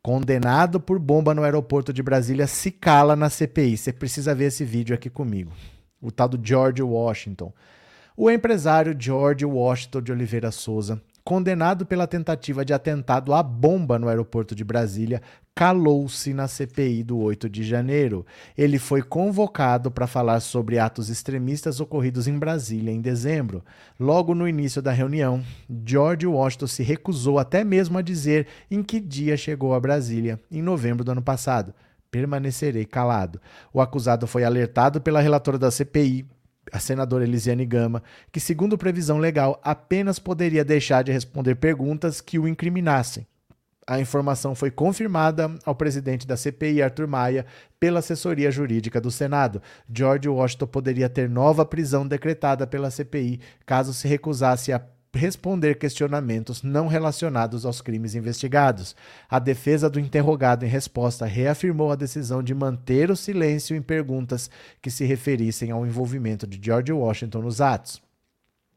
[0.00, 3.76] Condenado por bomba no aeroporto de Brasília se cala na CPI.
[3.76, 5.50] Você precisa ver esse vídeo aqui comigo.
[6.00, 7.52] O tal do George Washington.
[8.16, 14.08] O empresário George Washington de Oliveira Souza condenado pela tentativa de atentado à bomba no
[14.08, 15.22] aeroporto de Brasília,
[15.54, 18.26] calou-se na CPI do 8 de janeiro.
[18.56, 23.62] Ele foi convocado para falar sobre atos extremistas ocorridos em Brasília em dezembro.
[23.98, 25.42] Logo no início da reunião,
[25.84, 30.62] George Washington se recusou até mesmo a dizer em que dia chegou a Brasília, em
[30.62, 31.74] novembro do ano passado.
[32.10, 33.40] Permanecerei calado.
[33.72, 36.26] O acusado foi alertado pela relatora da CPI,
[36.72, 42.38] a senadora Elisiane Gama, que, segundo previsão legal, apenas poderia deixar de responder perguntas que
[42.38, 43.26] o incriminassem.
[43.86, 47.44] A informação foi confirmada ao presidente da CPI, Arthur Maia,
[47.78, 49.60] pela assessoria jurídica do Senado.
[49.92, 54.80] George Washington poderia ter nova prisão decretada pela CPI caso se recusasse a
[55.14, 58.96] responder questionamentos não relacionados aos crimes investigados.
[59.28, 64.50] A defesa do interrogado, em resposta, reafirmou a decisão de manter o silêncio em perguntas
[64.80, 68.11] que se referissem ao envolvimento de George Washington nos atos.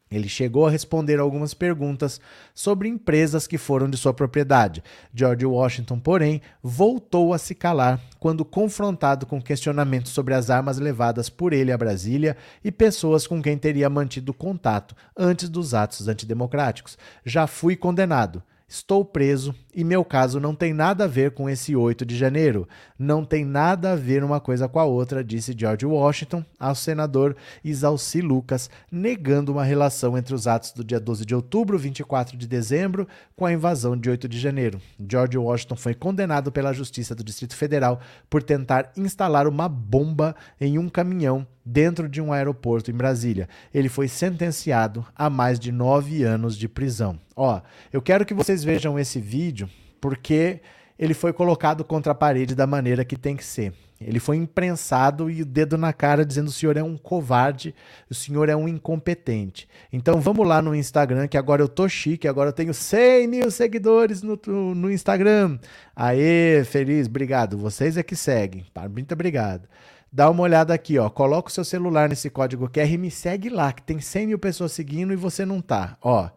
[0.10, 2.22] Ele chegou a responder algumas perguntas
[2.54, 4.84] sobre empresas que foram de sua propriedade.
[5.14, 11.28] George Washington, porém, voltou a se calar quando confrontado com questionamentos sobre as armas levadas
[11.28, 16.98] por ele a Brasília e pessoas com quem teria mantido contato antes dos atos antidemocráticos.
[17.26, 18.44] Já fui condenado.
[18.68, 22.66] Estou preso e meu caso não tem nada a ver com esse 8 de janeiro.
[22.98, 27.36] Não tem nada a ver uma coisa com a outra, disse George Washington ao senador
[27.62, 32.48] Isalci Lucas, negando uma relação entre os atos do dia 12 de outubro, 24 de
[32.48, 34.80] dezembro, com a invasão de 8 de janeiro.
[34.98, 40.80] George Washington foi condenado pela Justiça do Distrito Federal por tentar instalar uma bomba em
[40.80, 43.50] um caminhão dentro de um aeroporto em Brasília.
[43.74, 47.20] Ele foi sentenciado a mais de nove anos de prisão.
[47.36, 47.60] Ó,
[47.92, 49.65] eu quero que vocês vejam esse vídeo
[50.06, 50.62] porque
[51.00, 53.74] ele foi colocado contra a parede da maneira que tem que ser.
[54.00, 57.74] Ele foi imprensado e o dedo na cara dizendo: o senhor é um covarde,
[58.08, 59.68] o senhor é um incompetente.
[59.92, 63.50] Então vamos lá no Instagram, que agora eu tô chique, agora eu tenho 100 mil
[63.50, 64.40] seguidores no,
[64.76, 65.58] no Instagram.
[65.96, 67.58] Aê, feliz, obrigado.
[67.58, 68.64] Vocês é que seguem.
[68.92, 69.68] Muito obrigado.
[70.14, 71.10] Dá uma olhada aqui, ó.
[71.10, 74.38] Coloca o seu celular nesse código QR e me segue lá, que tem 100 mil
[74.38, 75.98] pessoas seguindo e você não tá.
[76.00, 76.30] Ó,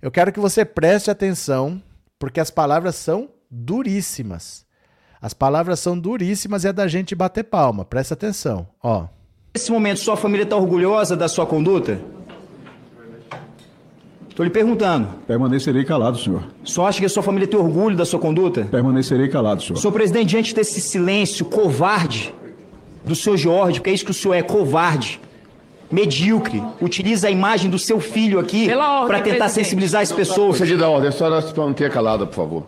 [0.00, 1.82] eu quero que você preste atenção,
[2.18, 4.66] porque as palavras são duríssimas.
[5.20, 7.84] As palavras são duríssimas e é da gente bater palma.
[7.84, 9.06] Presta atenção, ó.
[9.54, 12.00] Nesse momento, sua família está orgulhosa da sua conduta?
[14.28, 15.08] Estou lhe perguntando.
[15.26, 16.44] Permanecerei calado, senhor.
[16.62, 18.68] Só acha que a sua família tem orgulho da sua conduta?
[18.70, 19.76] Permanecerei calado, senhor.
[19.80, 22.32] Senhor presidente, diante desse silêncio covarde
[23.04, 25.20] do senhor Jorge, porque é isso que o senhor é, covarde,
[25.90, 29.50] medíocre, utiliza a imagem do seu filho aqui para tentar presidente.
[29.52, 30.58] sensibilizar as pessoas.
[30.58, 32.66] Você da ordem, a senhora se manter calada, por favor.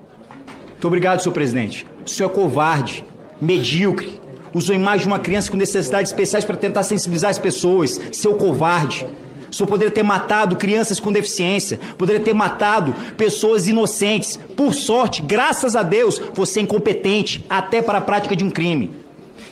[0.70, 1.86] Muito obrigado, senhor presidente.
[2.04, 3.04] O senhor é covarde,
[3.40, 4.20] medíocre.
[4.52, 8.00] Usou a imagem de uma criança com necessidades especiais para tentar sensibilizar as pessoas.
[8.12, 9.06] Seu covarde.
[9.50, 14.38] O senhor poderia ter matado crianças com deficiência, poderia ter matado pessoas inocentes.
[14.56, 18.92] Por sorte, graças a Deus, você é incompetente até para a prática de um crime.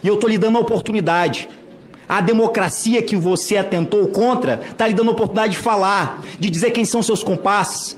[0.02, 1.48] E eu estou lhe dando a oportunidade.
[2.08, 6.84] A democracia que você atentou contra está lhe dando oportunidade de falar, de dizer quem
[6.84, 7.96] são seus compassos.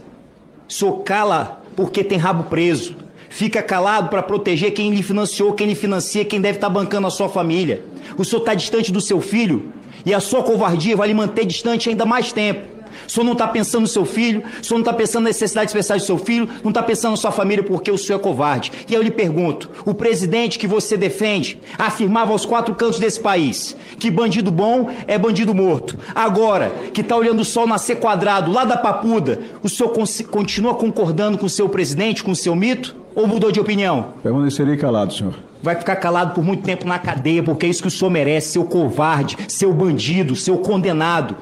[0.68, 2.96] O senhor cala porque tem rabo preso
[3.30, 7.06] fica calado para proteger quem lhe financiou, quem lhe financia, quem deve estar tá bancando
[7.06, 7.82] a sua família.
[8.18, 9.72] O senhor está distante do seu filho
[10.04, 12.68] e a sua covardia vai lhe manter distante ainda mais tempo.
[13.06, 15.68] O senhor não está pensando no seu filho, o senhor não está pensando na necessidade
[15.68, 18.72] especial do seu filho, não está pensando na sua família porque o senhor é covarde.
[18.88, 23.76] E eu lhe pergunto: o presidente que você defende afirmava aos quatro cantos desse país
[23.98, 25.96] que bandido bom é bandido morto.
[26.14, 29.92] Agora, que está olhando o sol nascer quadrado lá da papuda, o senhor
[30.30, 32.96] continua concordando com o seu presidente, com o seu mito?
[33.14, 34.14] Ou mudou de opinião?
[34.22, 35.34] Permanecerei calado, senhor.
[35.62, 38.52] Vai ficar calado por muito tempo na cadeia, porque é isso que o senhor merece,
[38.52, 41.36] seu covarde, seu bandido, seu condenado.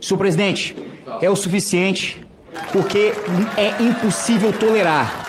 [0.00, 0.76] Senhor presidente,
[1.20, 2.24] é o suficiente,
[2.72, 3.12] porque
[3.56, 5.26] é impossível tolerar.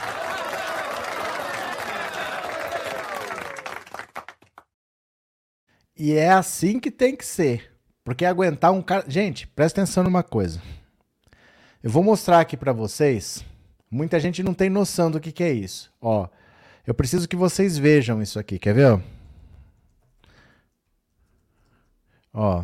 [5.97, 7.71] E é assim que tem que ser.
[8.03, 9.03] Porque aguentar um cara.
[9.07, 10.61] Gente, presta atenção numa coisa.
[11.83, 13.43] Eu vou mostrar aqui para vocês
[13.91, 15.91] Muita gente não tem noção do que, que é isso.
[15.99, 16.27] Ó,
[16.85, 19.01] eu preciso que vocês vejam isso aqui, quer ver?
[22.31, 22.63] Ó,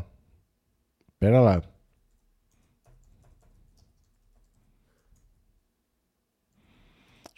[1.19, 1.63] pera lá.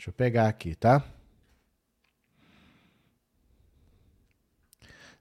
[0.08, 1.04] Deixa eu pegar aqui, tá?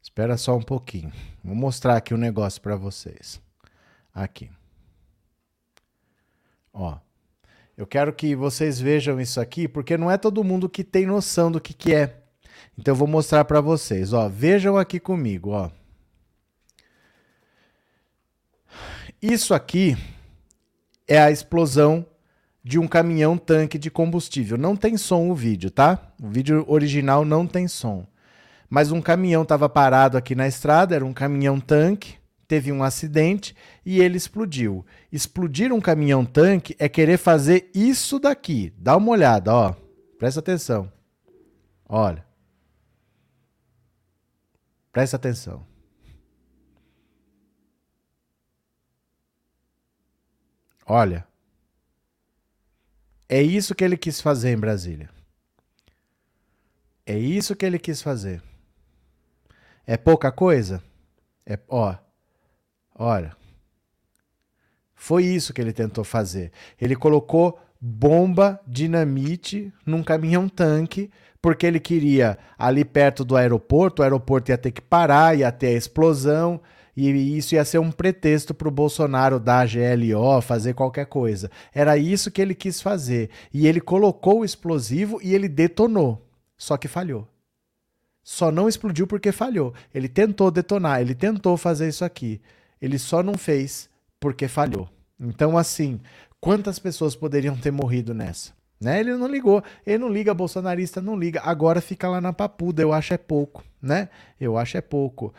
[0.01, 1.13] Espera só um pouquinho.
[1.43, 3.43] Vou mostrar aqui um negócio para vocês.
[4.15, 4.49] Aqui.
[6.73, 6.99] Ó.
[7.77, 11.51] Eu quero que vocês vejam isso aqui, porque não é todo mundo que tem noção
[11.51, 12.23] do que, que é.
[12.79, 14.13] Então eu vou mostrar para vocês.
[14.13, 15.51] Ó, vejam aqui comigo.
[15.51, 15.69] Ó.
[19.21, 19.97] Isso aqui
[21.09, 22.07] é a explosão
[22.67, 24.59] de um caminhão tanque de combustível.
[24.59, 26.13] Não tem som o vídeo, tá?
[26.21, 28.05] O vídeo original não tem som.
[28.69, 32.17] Mas um caminhão estava parado aqui na estrada, era um caminhão tanque
[32.49, 34.85] teve um acidente e ele explodiu.
[35.13, 38.73] Explodir um caminhão-tanque é querer fazer isso daqui.
[38.79, 39.75] Dá uma olhada, ó.
[40.19, 40.91] Presta atenção.
[41.89, 42.25] Olha.
[44.93, 45.67] Presta atenção.
[50.87, 51.27] Olha.
[53.29, 55.11] É isso que ele quis fazer em Brasília.
[57.05, 58.43] É isso que ele quis fazer.
[59.87, 60.83] É pouca coisa?
[61.45, 61.97] É, ó,
[62.99, 63.37] Olha,
[64.95, 66.51] foi isso que ele tentou fazer.
[66.81, 71.11] Ele colocou bomba, dinamite num caminhão-tanque,
[71.43, 75.69] porque ele queria ali perto do aeroporto, o aeroporto ia ter que parar, ia ter
[75.69, 76.61] a explosão,
[76.97, 81.51] e isso ia ser um pretexto para o Bolsonaro dar GLO, fazer qualquer coisa.
[81.75, 83.29] Era isso que ele quis fazer.
[83.53, 86.27] E ele colocou o explosivo e ele detonou.
[86.57, 87.29] Só que falhou.
[88.23, 89.75] Só não explodiu porque falhou.
[89.95, 92.41] Ele tentou detonar, ele tentou fazer isso aqui.
[92.81, 94.89] Ele só não fez porque falhou.
[95.21, 96.01] Então, assim,
[96.41, 98.53] quantas pessoas poderiam ter morrido nessa?
[98.81, 99.01] Né?
[99.01, 101.41] Ele não ligou, ele não liga, bolsonarista não liga.
[101.43, 104.09] Agora fica lá na papuda, eu acho é pouco, né?
[104.41, 105.33] Eu acho é pouco.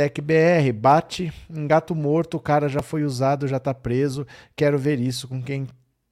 [0.00, 4.26] TecBR, bate em gato morto, o cara já foi usado, já tá preso.
[4.56, 5.66] Quero ver isso com quem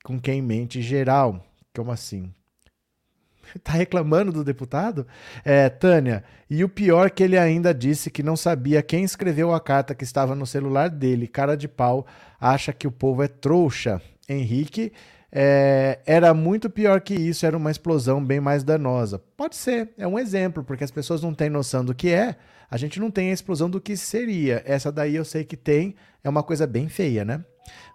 [0.04, 1.42] com quem mente geral.
[1.74, 2.30] Como assim?
[3.64, 5.06] Tá reclamando do deputado?
[5.42, 9.58] É, Tânia, e o pior que ele ainda disse que não sabia quem escreveu a
[9.58, 11.26] carta que estava no celular dele.
[11.26, 12.06] Cara de pau,
[12.38, 14.02] acha que o povo é trouxa.
[14.28, 14.92] Henrique,
[15.32, 19.18] é, era muito pior que isso, era uma explosão bem mais danosa.
[19.34, 22.36] Pode ser, é um exemplo, porque as pessoas não têm noção do que é,
[22.70, 24.62] a gente não tem a explosão do que seria.
[24.66, 27.44] Essa daí eu sei que tem, é uma coisa bem feia, né?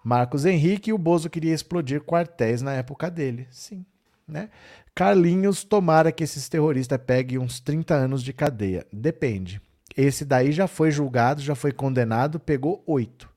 [0.03, 3.47] Marcos Henrique o Bozo queria explodir quartéis na época dele.
[3.49, 3.85] Sim,
[4.27, 4.49] né?
[4.95, 8.85] Carlinhos, tomara que esses terroristas peguem uns 30 anos de cadeia.
[8.91, 9.61] Depende.
[9.95, 13.29] Esse daí já foi julgado, já foi condenado, pegou 8.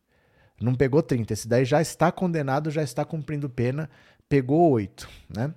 [0.60, 1.32] Não pegou 30.
[1.32, 3.90] Esse daí já está condenado, já está cumprindo pena,
[4.28, 5.08] pegou 8.
[5.34, 5.52] Né?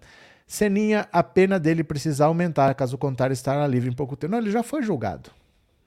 [0.48, 4.32] Seninha, a pena dele precisa aumentar, caso contrário, estará livre em pouco tempo.
[4.32, 5.32] Não, ele já foi julgado.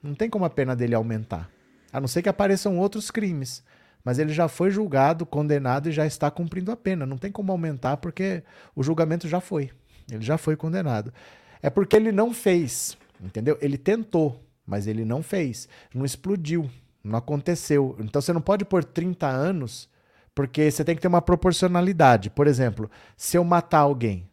[0.03, 1.49] Não tem como a pena dele aumentar.
[1.91, 3.63] A não ser que apareçam outros crimes.
[4.03, 7.05] Mas ele já foi julgado, condenado e já está cumprindo a pena.
[7.05, 8.43] Não tem como aumentar porque
[8.75, 9.71] o julgamento já foi.
[10.11, 11.13] Ele já foi condenado.
[11.61, 13.57] É porque ele não fez, entendeu?
[13.61, 15.69] Ele tentou, mas ele não fez.
[15.95, 16.69] Não explodiu,
[17.01, 17.95] não aconteceu.
[17.99, 19.89] Então você não pode pôr 30 anos,
[20.35, 22.29] porque você tem que ter uma proporcionalidade.
[22.29, 24.27] Por exemplo, se eu matar alguém,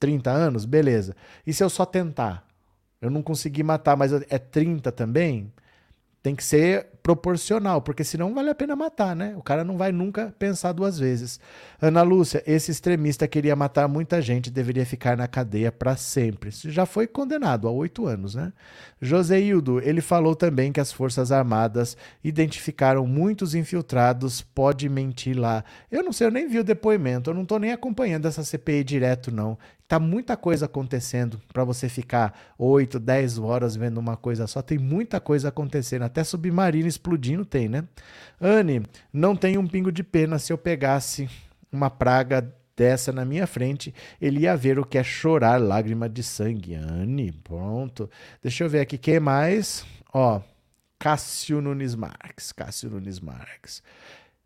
[0.00, 1.14] 30 anos, beleza.
[1.46, 2.46] E se eu só tentar?
[3.02, 5.52] Eu não consegui matar, mas é 30 também?
[6.22, 9.34] Tem que ser proporcional, porque senão vale a pena matar, né?
[9.36, 11.40] O cara não vai nunca pensar duas vezes.
[11.80, 16.50] Ana Lúcia, esse extremista queria matar muita gente, deveria ficar na cadeia para sempre.
[16.50, 18.52] Já foi condenado há oito anos, né?
[19.00, 25.64] Joseildo, ele falou também que as Forças Armadas identificaram muitos infiltrados, pode mentir lá.
[25.90, 28.84] Eu não sei, eu nem vi o depoimento, eu não tô nem acompanhando essa CPI
[28.84, 29.58] direto, não.
[29.92, 34.62] Tá muita coisa acontecendo para você ficar 8, 10 horas vendo uma coisa só.
[34.62, 36.00] Tem muita coisa acontecendo.
[36.04, 37.84] Até submarino explodindo tem, né?
[38.40, 38.82] Anne,
[39.12, 41.28] não tem um pingo de pena se eu pegasse
[41.70, 46.22] uma praga dessa na minha frente, ele ia ver o que é chorar lágrima de
[46.22, 46.74] sangue.
[46.74, 48.10] Anne, pronto.
[48.42, 49.84] Deixa eu ver aqui quem mais.
[50.12, 50.40] Ó,
[50.98, 52.52] Cássio Nunes Marques.
[52.52, 53.82] Cássio Nunes Marques.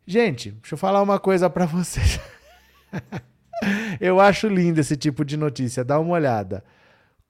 [0.05, 2.19] Gente, deixa eu falar uma coisa para vocês.
[3.99, 5.83] Eu acho lindo esse tipo de notícia.
[5.83, 6.63] Dá uma olhada.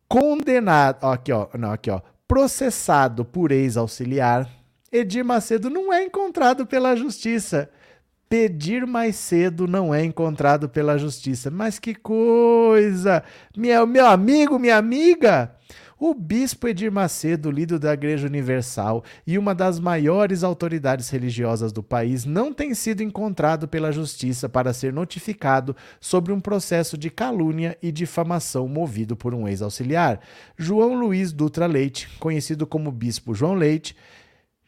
[0.07, 0.99] Condenado.
[1.01, 1.47] Ó, aqui, ó.
[1.57, 2.01] Não, aqui, ó.
[2.27, 4.49] Processado por ex-auxiliar.
[4.91, 7.69] Edir Macedo não é encontrado pela justiça.
[8.29, 11.49] Pedir mais cedo não é encontrado pela justiça.
[11.49, 13.23] Mas que coisa!
[13.55, 15.53] Meu, meu amigo, minha amiga!
[15.99, 21.81] O bispo Edir Macedo, líder da Igreja Universal e uma das maiores autoridades religiosas do
[21.81, 27.75] país, não tem sido encontrado pela justiça para ser notificado sobre um processo de calúnia
[27.81, 30.19] e difamação movido por um ex-auxiliar.
[30.55, 33.95] João Luiz Dutra Leite, conhecido como Bispo João Leite,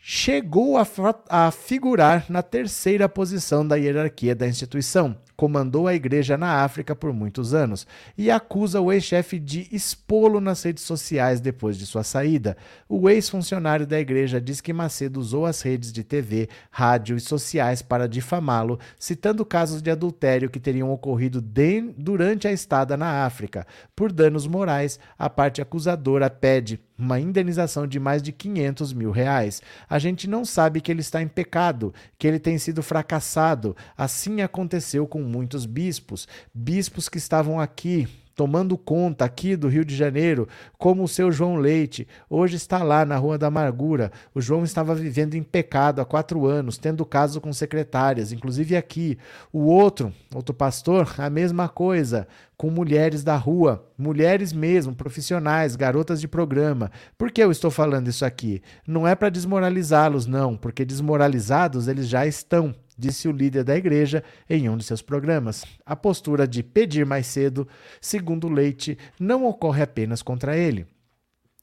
[0.02, 0.88] chegou a,
[1.28, 5.18] a, figurar na terceira posição da hierarquia da instituição.
[5.36, 7.86] Comandou a igreja na África por muitos anos
[8.18, 12.58] e acusa o ex-chefe de expô-lo nas redes sociais depois de sua saída.
[12.88, 17.82] O ex-funcionário da igreja diz que Macedo usou as redes de TV, rádio e sociais
[17.82, 23.66] para difamá-lo, citando casos de adultério que teriam ocorrido de, durante a estada na África.
[23.96, 29.62] Por danos morais, a parte acusadora pede uma indenização de mais de 500 mil reais.
[29.90, 33.76] A gente não sabe que ele está em pecado, que ele tem sido fracassado.
[33.98, 38.08] Assim aconteceu com muitos bispos, bispos que estavam aqui
[38.40, 43.04] tomando conta aqui do Rio de Janeiro, como o seu João Leite, hoje está lá
[43.04, 44.14] na Rua da Amargura.
[44.34, 49.18] O João estava vivendo em pecado há quatro anos, tendo caso com secretárias, inclusive aqui.
[49.52, 56.22] O outro, outro pastor, a mesma coisa, com mulheres da rua, mulheres mesmo, profissionais, garotas
[56.22, 56.90] de programa.
[57.18, 58.62] Por que eu estou falando isso aqui?
[58.88, 64.24] Não é para desmoralizá-los, não, porque desmoralizados eles já estão disse o líder da igreja
[64.50, 65.64] em um de seus programas.
[65.86, 67.68] A postura de pedir mais cedo,
[68.02, 70.86] segundo Leite, não ocorre apenas contra ele.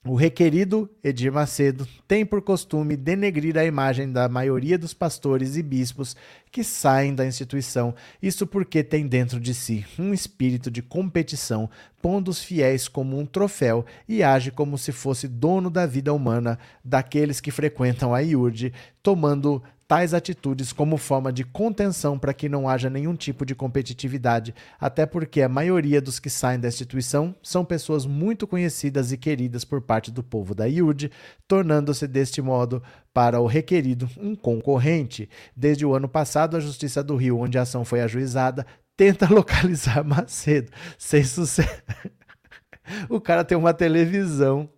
[0.08, 5.62] O requerido Edir Macedo tem por costume denegrir a imagem da maioria dos pastores e
[5.64, 6.14] bispos
[6.52, 11.68] que saem da instituição, isso porque tem dentro de si um espírito de competição,
[12.00, 16.56] pondo os fiéis como um troféu e age como se fosse dono da vida humana
[16.84, 18.72] daqueles que frequentam a IURD,
[19.02, 24.54] tomando tais atitudes como forma de contenção para que não haja nenhum tipo de competitividade,
[24.80, 29.64] até porque a maioria dos que saem da instituição são pessoas muito conhecidas e queridas
[29.64, 31.10] por parte do povo da IUD,
[31.46, 32.82] tornando-se deste modo
[33.14, 35.28] para o requerido um concorrente.
[35.56, 38.66] Desde o ano passado, a Justiça do Rio, onde a ação foi ajuizada,
[38.96, 41.82] tenta localizar Macedo, sem sucesso.
[43.08, 44.68] o cara tem uma televisão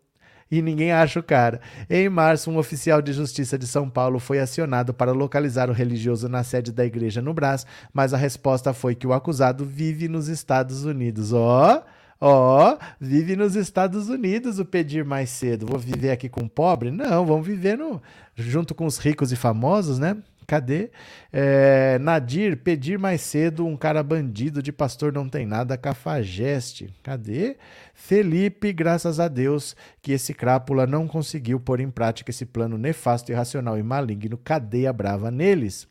[0.51, 1.61] e ninguém acha o cara.
[1.88, 6.28] Em março, um oficial de justiça de São Paulo foi acionado para localizar o religioso
[6.28, 10.28] na sede da igreja no Brás, mas a resposta foi que o acusado vive nos
[10.28, 11.32] Estados Unidos.
[11.32, 11.76] Ó!
[11.76, 11.99] Oh!
[12.20, 15.66] Ó, oh, vive nos Estados Unidos o pedir mais cedo.
[15.66, 16.90] Vou viver aqui com pobre?
[16.90, 18.03] Não, vamos viver no,
[18.34, 20.16] junto com os ricos e famosos, né?
[20.49, 20.90] Cadê?
[21.30, 26.88] É, Nadir, pedir mais cedo um cara bandido de pastor não tem nada, cafajeste.
[27.03, 27.59] Cadê?
[27.92, 33.30] Felipe, graças a Deus que esse crápula não conseguiu pôr em prática esse plano nefasto,
[33.30, 34.38] irracional e maligno.
[34.38, 35.86] Cadeia brava neles.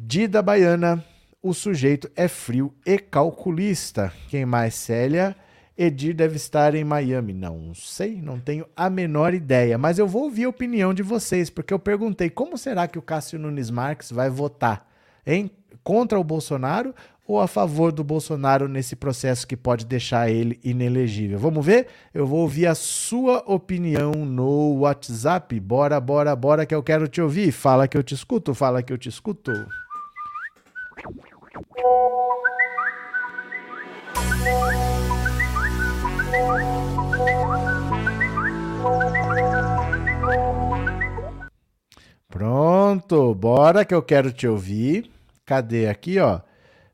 [0.00, 1.04] Dida Baiana,
[1.42, 4.10] o sujeito é frio e calculista.
[4.30, 4.74] Quem mais?
[4.74, 5.36] Célia.
[5.78, 7.32] Edir deve estar em Miami.
[7.32, 11.48] Não sei, não tenho a menor ideia, mas eu vou ouvir a opinião de vocês,
[11.48, 14.84] porque eu perguntei como será que o Cássio Nunes Marques vai votar,
[15.24, 15.48] hein?
[15.84, 16.92] Contra o Bolsonaro
[17.24, 21.38] ou a favor do Bolsonaro nesse processo que pode deixar ele inelegível?
[21.38, 21.86] Vamos ver?
[22.12, 25.60] Eu vou ouvir a sua opinião no WhatsApp.
[25.60, 27.52] Bora, bora, bora que eu quero te ouvir.
[27.52, 29.52] Fala que eu te escuto, fala que eu te escuto.
[42.28, 45.10] Pronto, bora que eu quero te ouvir.
[45.44, 46.40] Cadê aqui, ó?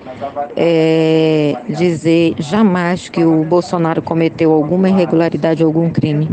[0.56, 6.28] é, dizer jamais que o Bolsonaro cometeu alguma irregularidade, algum crime.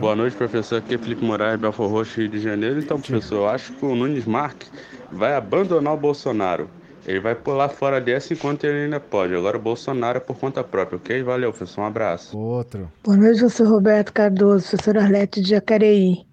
[0.00, 0.78] Boa noite, professor.
[0.78, 2.78] Aqui é Felipe Moraes, Belfor Roxo, Rio de Janeiro.
[2.78, 4.70] Então, professor, eu acho que o Nunes Marques
[5.10, 6.70] vai abandonar o Bolsonaro.
[7.06, 9.34] Ele vai pular fora dessa enquanto ele ainda pode.
[9.34, 11.22] Agora o Bolsonaro é por conta própria, ok?
[11.22, 11.80] Valeu, professor.
[11.82, 12.38] Um abraço.
[12.38, 12.90] Outro.
[13.02, 16.26] Boa noite, professor Roberto Cardoso, professor Arlete de Jacareí.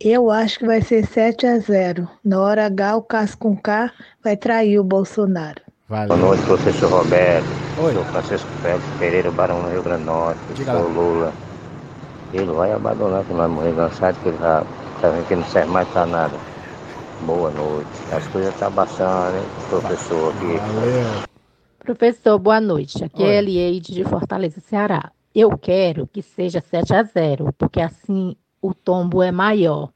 [0.00, 2.08] Eu acho que vai ser 7 a 0.
[2.24, 3.90] Na hora H, o Cássio com K
[4.22, 5.60] vai trair o Bolsonaro.
[5.88, 6.08] Valeu.
[6.08, 7.46] Boa noite, professor Roberto.
[7.80, 7.94] Oi.
[7.94, 10.38] Sou Francisco Félix Pereira, Barão do Rio Grande do Norte.
[10.54, 10.88] Diga Sou lá.
[10.88, 11.32] Lula.
[12.32, 14.62] Ele vai abandonar, que nós morrer cansado, que ele já
[15.00, 16.47] tá vendo que não serve mais pra nada.
[17.22, 17.88] Boa noite.
[18.12, 20.56] As coisas tá baixando, hein, professor aqui.
[20.56, 21.28] Valeu.
[21.80, 23.04] Professor, boa noite.
[23.04, 23.30] Aqui Oi.
[23.30, 25.10] é Elieide de Fortaleza, Ceará.
[25.34, 29.90] Eu quero que seja 7 a 0, porque assim o tombo é maior.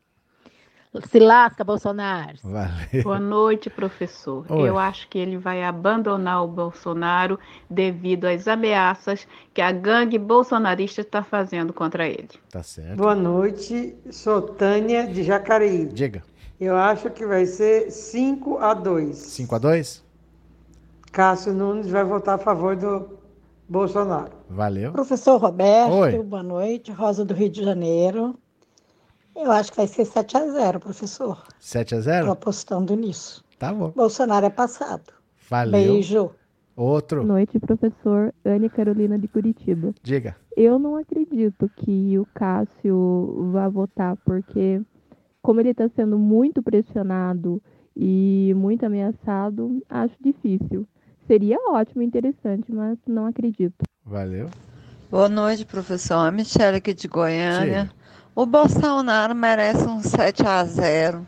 [1.09, 2.37] Se lasca, Bolsonaro.
[2.43, 3.03] Valeu.
[3.03, 4.45] Boa noite, professor.
[4.51, 4.69] Oi.
[4.69, 7.39] Eu acho que ele vai abandonar o Bolsonaro
[7.71, 12.29] devido às ameaças que a gangue bolsonarista está fazendo contra ele.
[12.51, 12.97] Tá certo.
[12.97, 15.87] Boa noite, sou Tânia de Jacareí.
[15.87, 16.23] Diga.
[16.65, 19.19] Eu acho que vai ser 5 a 2.
[19.19, 20.05] 5 a 2
[21.11, 23.19] Cássio Nunes vai votar a favor do
[23.69, 24.31] Bolsonaro.
[24.49, 24.93] Valeu.
[24.93, 26.23] Professor Roberto, Oi.
[26.23, 26.93] boa noite.
[26.93, 28.39] Rosa do Rio de Janeiro.
[29.35, 31.43] Eu acho que vai ser 7 a 0, professor.
[31.59, 33.45] 7 a Estou 0 apostando nisso.
[33.59, 33.91] Tá bom.
[33.91, 35.13] Bolsonaro é passado.
[35.51, 35.73] Valeu.
[35.73, 36.31] Beijo.
[36.77, 37.25] Outro.
[37.25, 39.93] noite, professor Anne Carolina de Curitiba.
[40.01, 40.37] Diga.
[40.57, 44.81] Eu não acredito que o Cássio vá votar, porque
[45.43, 47.61] como ele está sendo muito pressionado
[47.97, 50.87] e muito ameaçado, acho difícil.
[51.27, 53.85] Seria ótimo, interessante, mas não acredito.
[54.05, 54.49] Valeu.
[55.11, 56.27] Boa noite, professor.
[56.27, 57.85] A Michelle aqui de Goiânia.
[57.85, 57.91] Sim.
[58.35, 61.27] O Bolsonaro merece um 7 a 0.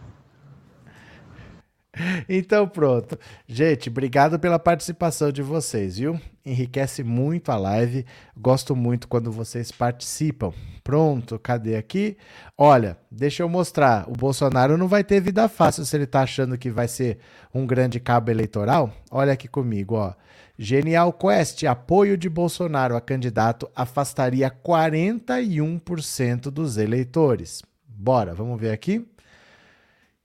[2.28, 3.18] Então pronto.
[3.46, 6.18] Gente, obrigado pela participação de vocês, viu?
[6.46, 8.04] Enriquece muito a live.
[8.36, 10.52] Gosto muito quando vocês participam.
[10.82, 12.18] Pronto, cadê aqui?
[12.58, 14.06] Olha, deixa eu mostrar.
[14.08, 17.18] O Bolsonaro não vai ter vida fácil se ele tá achando que vai ser
[17.54, 18.92] um grande cabo eleitoral.
[19.10, 20.12] Olha aqui comigo, ó.
[20.58, 27.62] Genial Quest, apoio de Bolsonaro a candidato afastaria 41% dos eleitores.
[27.88, 29.04] Bora, vamos ver aqui.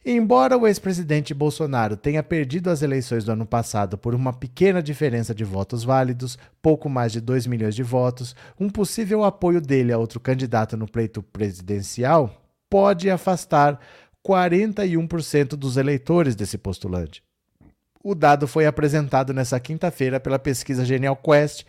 [0.06, 5.36] Embora o ex-presidente Bolsonaro tenha perdido as eleições do ano passado por uma pequena diferença
[5.36, 9.98] de votos válidos, pouco mais de 2 milhões de votos, um possível apoio dele a
[9.98, 13.78] outro candidato no pleito presidencial pode afastar
[14.26, 17.22] 41% dos eleitores desse postulante.
[18.02, 21.66] O dado foi apresentado nessa quinta-feira pela pesquisa Genial Quest,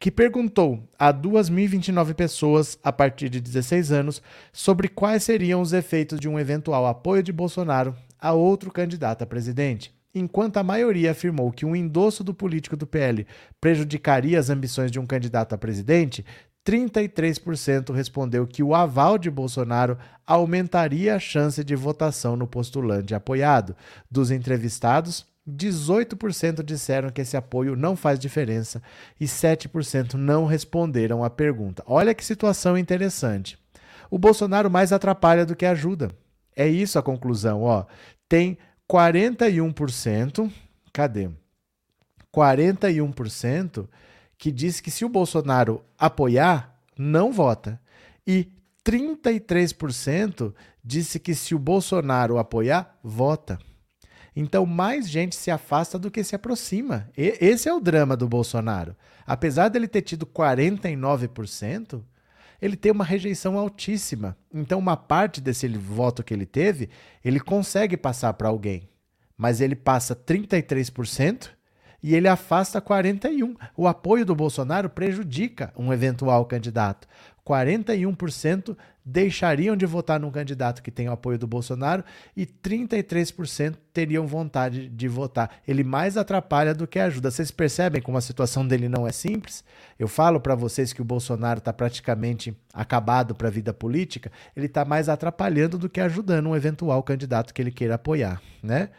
[0.00, 4.20] que perguntou a 2.029 pessoas a partir de 16 anos
[4.52, 9.26] sobre quais seriam os efeitos de um eventual apoio de Bolsonaro a outro candidato a
[9.26, 9.96] presidente.
[10.12, 13.24] Enquanto a maioria afirmou que um endosso do político do PL
[13.60, 16.24] prejudicaria as ambições de um candidato a presidente,
[16.66, 23.76] 33% respondeu que o aval de Bolsonaro aumentaria a chance de votação no postulante apoiado.
[24.10, 28.82] Dos entrevistados, 18% disseram que esse apoio não faz diferença
[29.18, 31.82] e 7% não responderam à pergunta.
[31.86, 33.58] Olha que situação interessante.
[34.10, 36.10] O Bolsonaro mais atrapalha do que ajuda.
[36.54, 37.86] É isso a conclusão, ó.
[38.28, 38.58] Tem
[38.90, 40.50] 41%,
[40.92, 41.30] cadê?
[42.34, 43.88] 41%
[44.36, 47.80] que diz que se o Bolsonaro apoiar, não vota.
[48.26, 48.48] E
[48.84, 53.58] 33% disse que se o Bolsonaro apoiar, vota.
[54.40, 57.10] Então, mais gente se afasta do que se aproxima.
[57.18, 58.94] E esse é o drama do Bolsonaro.
[59.26, 62.00] Apesar dele ter tido 49%,
[62.62, 64.36] ele tem uma rejeição altíssima.
[64.54, 66.88] Então, uma parte desse voto que ele teve,
[67.24, 68.88] ele consegue passar para alguém.
[69.36, 71.48] Mas ele passa 33%
[72.00, 73.56] e ele afasta 41.
[73.76, 77.08] O apoio do Bolsonaro prejudica um eventual candidato.
[77.48, 82.04] 41% deixariam de votar num candidato que tem o apoio do Bolsonaro
[82.36, 85.50] e 33% teriam vontade de votar.
[85.66, 87.30] Ele mais atrapalha do que ajuda.
[87.30, 89.64] Vocês percebem como a situação dele não é simples?
[89.98, 94.66] Eu falo para vocês que o Bolsonaro está praticamente acabado para a vida política, ele
[94.66, 98.90] está mais atrapalhando do que ajudando um eventual candidato que ele queira apoiar, né?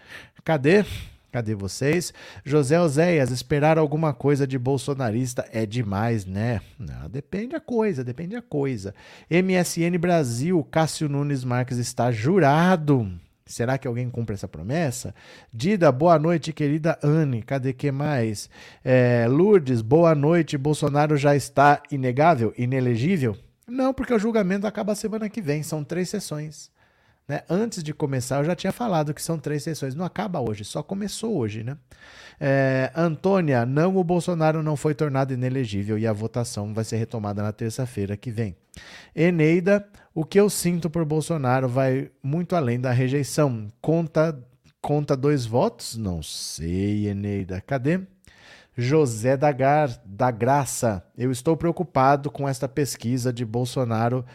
[0.43, 0.83] Cadê?
[1.31, 2.11] Cadê vocês?
[2.43, 6.59] José Oséias, esperar alguma coisa de bolsonarista é demais, né?
[6.77, 8.95] Não, depende a coisa, depende a coisa.
[9.29, 13.11] MSN Brasil, Cássio Nunes Marques está jurado.
[13.45, 15.13] Será que alguém cumpre essa promessa?
[15.51, 17.41] Dida, boa noite, querida Anne.
[17.41, 18.49] Cadê que mais?
[18.83, 20.57] É, Lourdes, boa noite.
[20.57, 23.35] Bolsonaro já está inegável, inelegível?
[23.67, 25.63] Não, porque o julgamento acaba semana que vem.
[25.63, 26.71] São três sessões.
[27.29, 27.43] Né?
[27.47, 29.93] Antes de começar, eu já tinha falado que são três sessões.
[29.93, 31.77] Não acaba hoje, só começou hoje, né?
[32.39, 37.43] É, Antônia, não, o Bolsonaro não foi tornado inelegível e a votação vai ser retomada
[37.43, 38.55] na terça-feira que vem.
[39.15, 43.67] Eneida, o que eu sinto por Bolsonaro vai muito além da rejeição.
[43.79, 44.35] Conta,
[44.81, 45.95] conta dois votos?
[45.95, 47.61] Não sei, Eneida.
[47.61, 48.01] Cadê?
[48.75, 54.25] José da, Gar, da Graça, eu estou preocupado com esta pesquisa de Bolsonaro.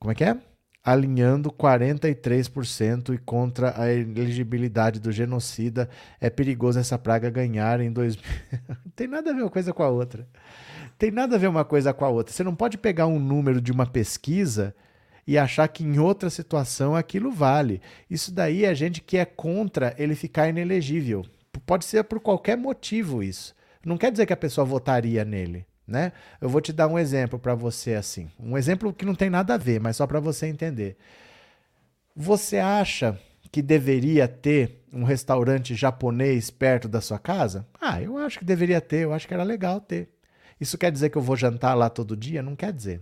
[0.00, 0.49] Como é que é?
[0.84, 5.88] Alinhando 43% e contra a elegibilidade do genocida.
[6.20, 8.24] É perigoso essa praga ganhar em 2000.
[8.96, 10.26] Tem nada a ver uma coisa com a outra.
[10.98, 12.32] Tem nada a ver uma coisa com a outra.
[12.32, 14.74] Você não pode pegar um número de uma pesquisa
[15.26, 17.80] e achar que em outra situação aquilo vale.
[18.08, 21.24] Isso daí é gente que é contra ele ficar inelegível.
[21.64, 23.54] Pode ser por qualquer motivo isso.
[23.84, 26.12] Não quer dizer que a pessoa votaria nele né?
[26.40, 29.54] Eu vou te dar um exemplo para você assim, um exemplo que não tem nada
[29.54, 30.96] a ver, mas só para você entender.
[32.14, 33.18] Você acha
[33.50, 37.66] que deveria ter um restaurante japonês perto da sua casa?
[37.80, 40.08] Ah, eu acho que deveria ter, eu acho que era legal ter.
[40.60, 42.42] Isso quer dizer que eu vou jantar lá todo dia?
[42.42, 43.00] Não quer dizer.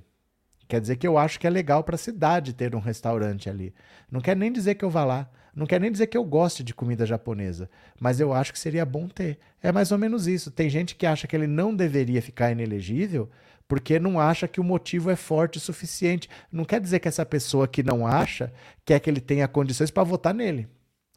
[0.68, 3.74] Quer dizer que eu acho que é legal para a cidade ter um restaurante ali.
[4.10, 5.30] Não quer nem dizer que eu vá lá.
[5.58, 8.86] Não quer nem dizer que eu goste de comida japonesa, mas eu acho que seria
[8.86, 9.40] bom ter.
[9.60, 10.52] É mais ou menos isso.
[10.52, 13.28] Tem gente que acha que ele não deveria ficar inelegível
[13.66, 16.30] porque não acha que o motivo é forte o suficiente.
[16.52, 18.52] Não quer dizer que essa pessoa que não acha
[18.84, 20.68] quer que ele tenha condições para votar nele.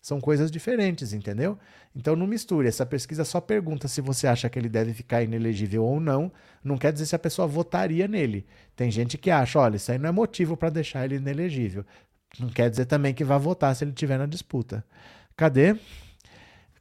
[0.02, 1.56] São coisas diferentes, entendeu?
[1.96, 2.68] Então não misture.
[2.68, 6.32] Essa pesquisa só pergunta se você acha que ele deve ficar inelegível ou não.
[6.64, 8.48] Não quer dizer se a pessoa votaria nele.
[8.76, 11.86] Tem gente que acha, olha, isso aí não é motivo para deixar ele inelegível.
[12.40, 14.84] Não quer dizer também que vai votar se ele estiver na disputa.
[15.36, 15.76] Cadê?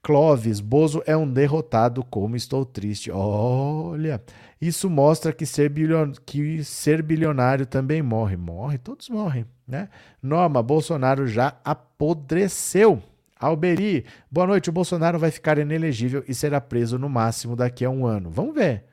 [0.03, 3.11] Clóvis, Bozo é um derrotado, como estou triste.
[3.11, 4.23] Olha,
[4.61, 6.13] isso mostra que ser, bilion...
[6.25, 8.37] que ser bilionário também morre.
[8.37, 9.91] Morre, todos morrem, né?
[10.23, 13.03] Norma, Bolsonaro já apodreceu.
[13.39, 14.71] Alberi, boa noite.
[14.71, 18.31] O Bolsonaro vai ficar inelegível e será preso no máximo daqui a um ano.
[18.31, 18.85] Vamos ver.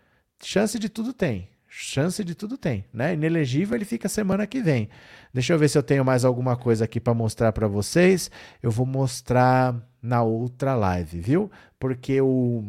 [0.42, 1.50] Chance de tudo tem
[1.80, 3.14] chance de tudo tem, né?
[3.14, 4.90] Inelegível ele fica semana que vem.
[5.32, 8.32] Deixa eu ver se eu tenho mais alguma coisa aqui para mostrar para vocês.
[8.64, 11.52] Eu vou mostrar na outra live, viu?
[11.80, 12.64] Porque o,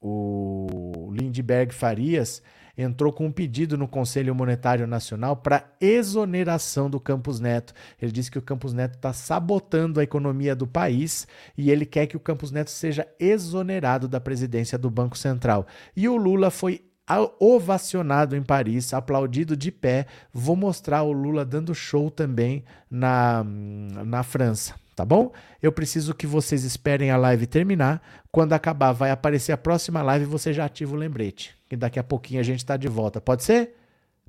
[0.00, 2.42] o Lindbergh Farias
[2.74, 7.74] entrou com um pedido no Conselho Monetário Nacional para exoneração do Campos Neto.
[8.00, 11.26] Ele disse que o Campos Neto está sabotando a economia do país
[11.56, 15.66] e ele quer que o Campos Neto seja exonerado da presidência do Banco Central.
[15.94, 16.87] E o Lula foi
[17.38, 20.06] ovacionado em Paris, aplaudido de pé.
[20.32, 25.30] Vou mostrar o Lula dando show também na, na França tá bom?
[25.62, 28.02] Eu preciso que vocês esperem a live terminar.
[28.32, 31.54] Quando acabar, vai aparecer a próxima live e você já ativa o lembrete.
[31.70, 33.20] E daqui a pouquinho a gente está de volta.
[33.20, 33.76] Pode ser?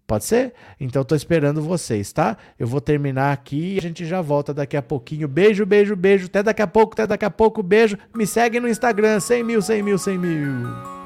[0.05, 0.53] Pode ser?
[0.79, 2.37] Então tô esperando vocês, tá?
[2.57, 5.27] Eu vou terminar aqui e a gente já volta daqui a pouquinho.
[5.27, 6.27] Beijo, beijo, beijo.
[6.27, 7.63] Até daqui a pouco, até daqui a pouco.
[7.63, 7.97] Beijo.
[8.15, 9.19] Me segue no Instagram.
[9.19, 10.98] 100 mil, 100 mil, 100 mil.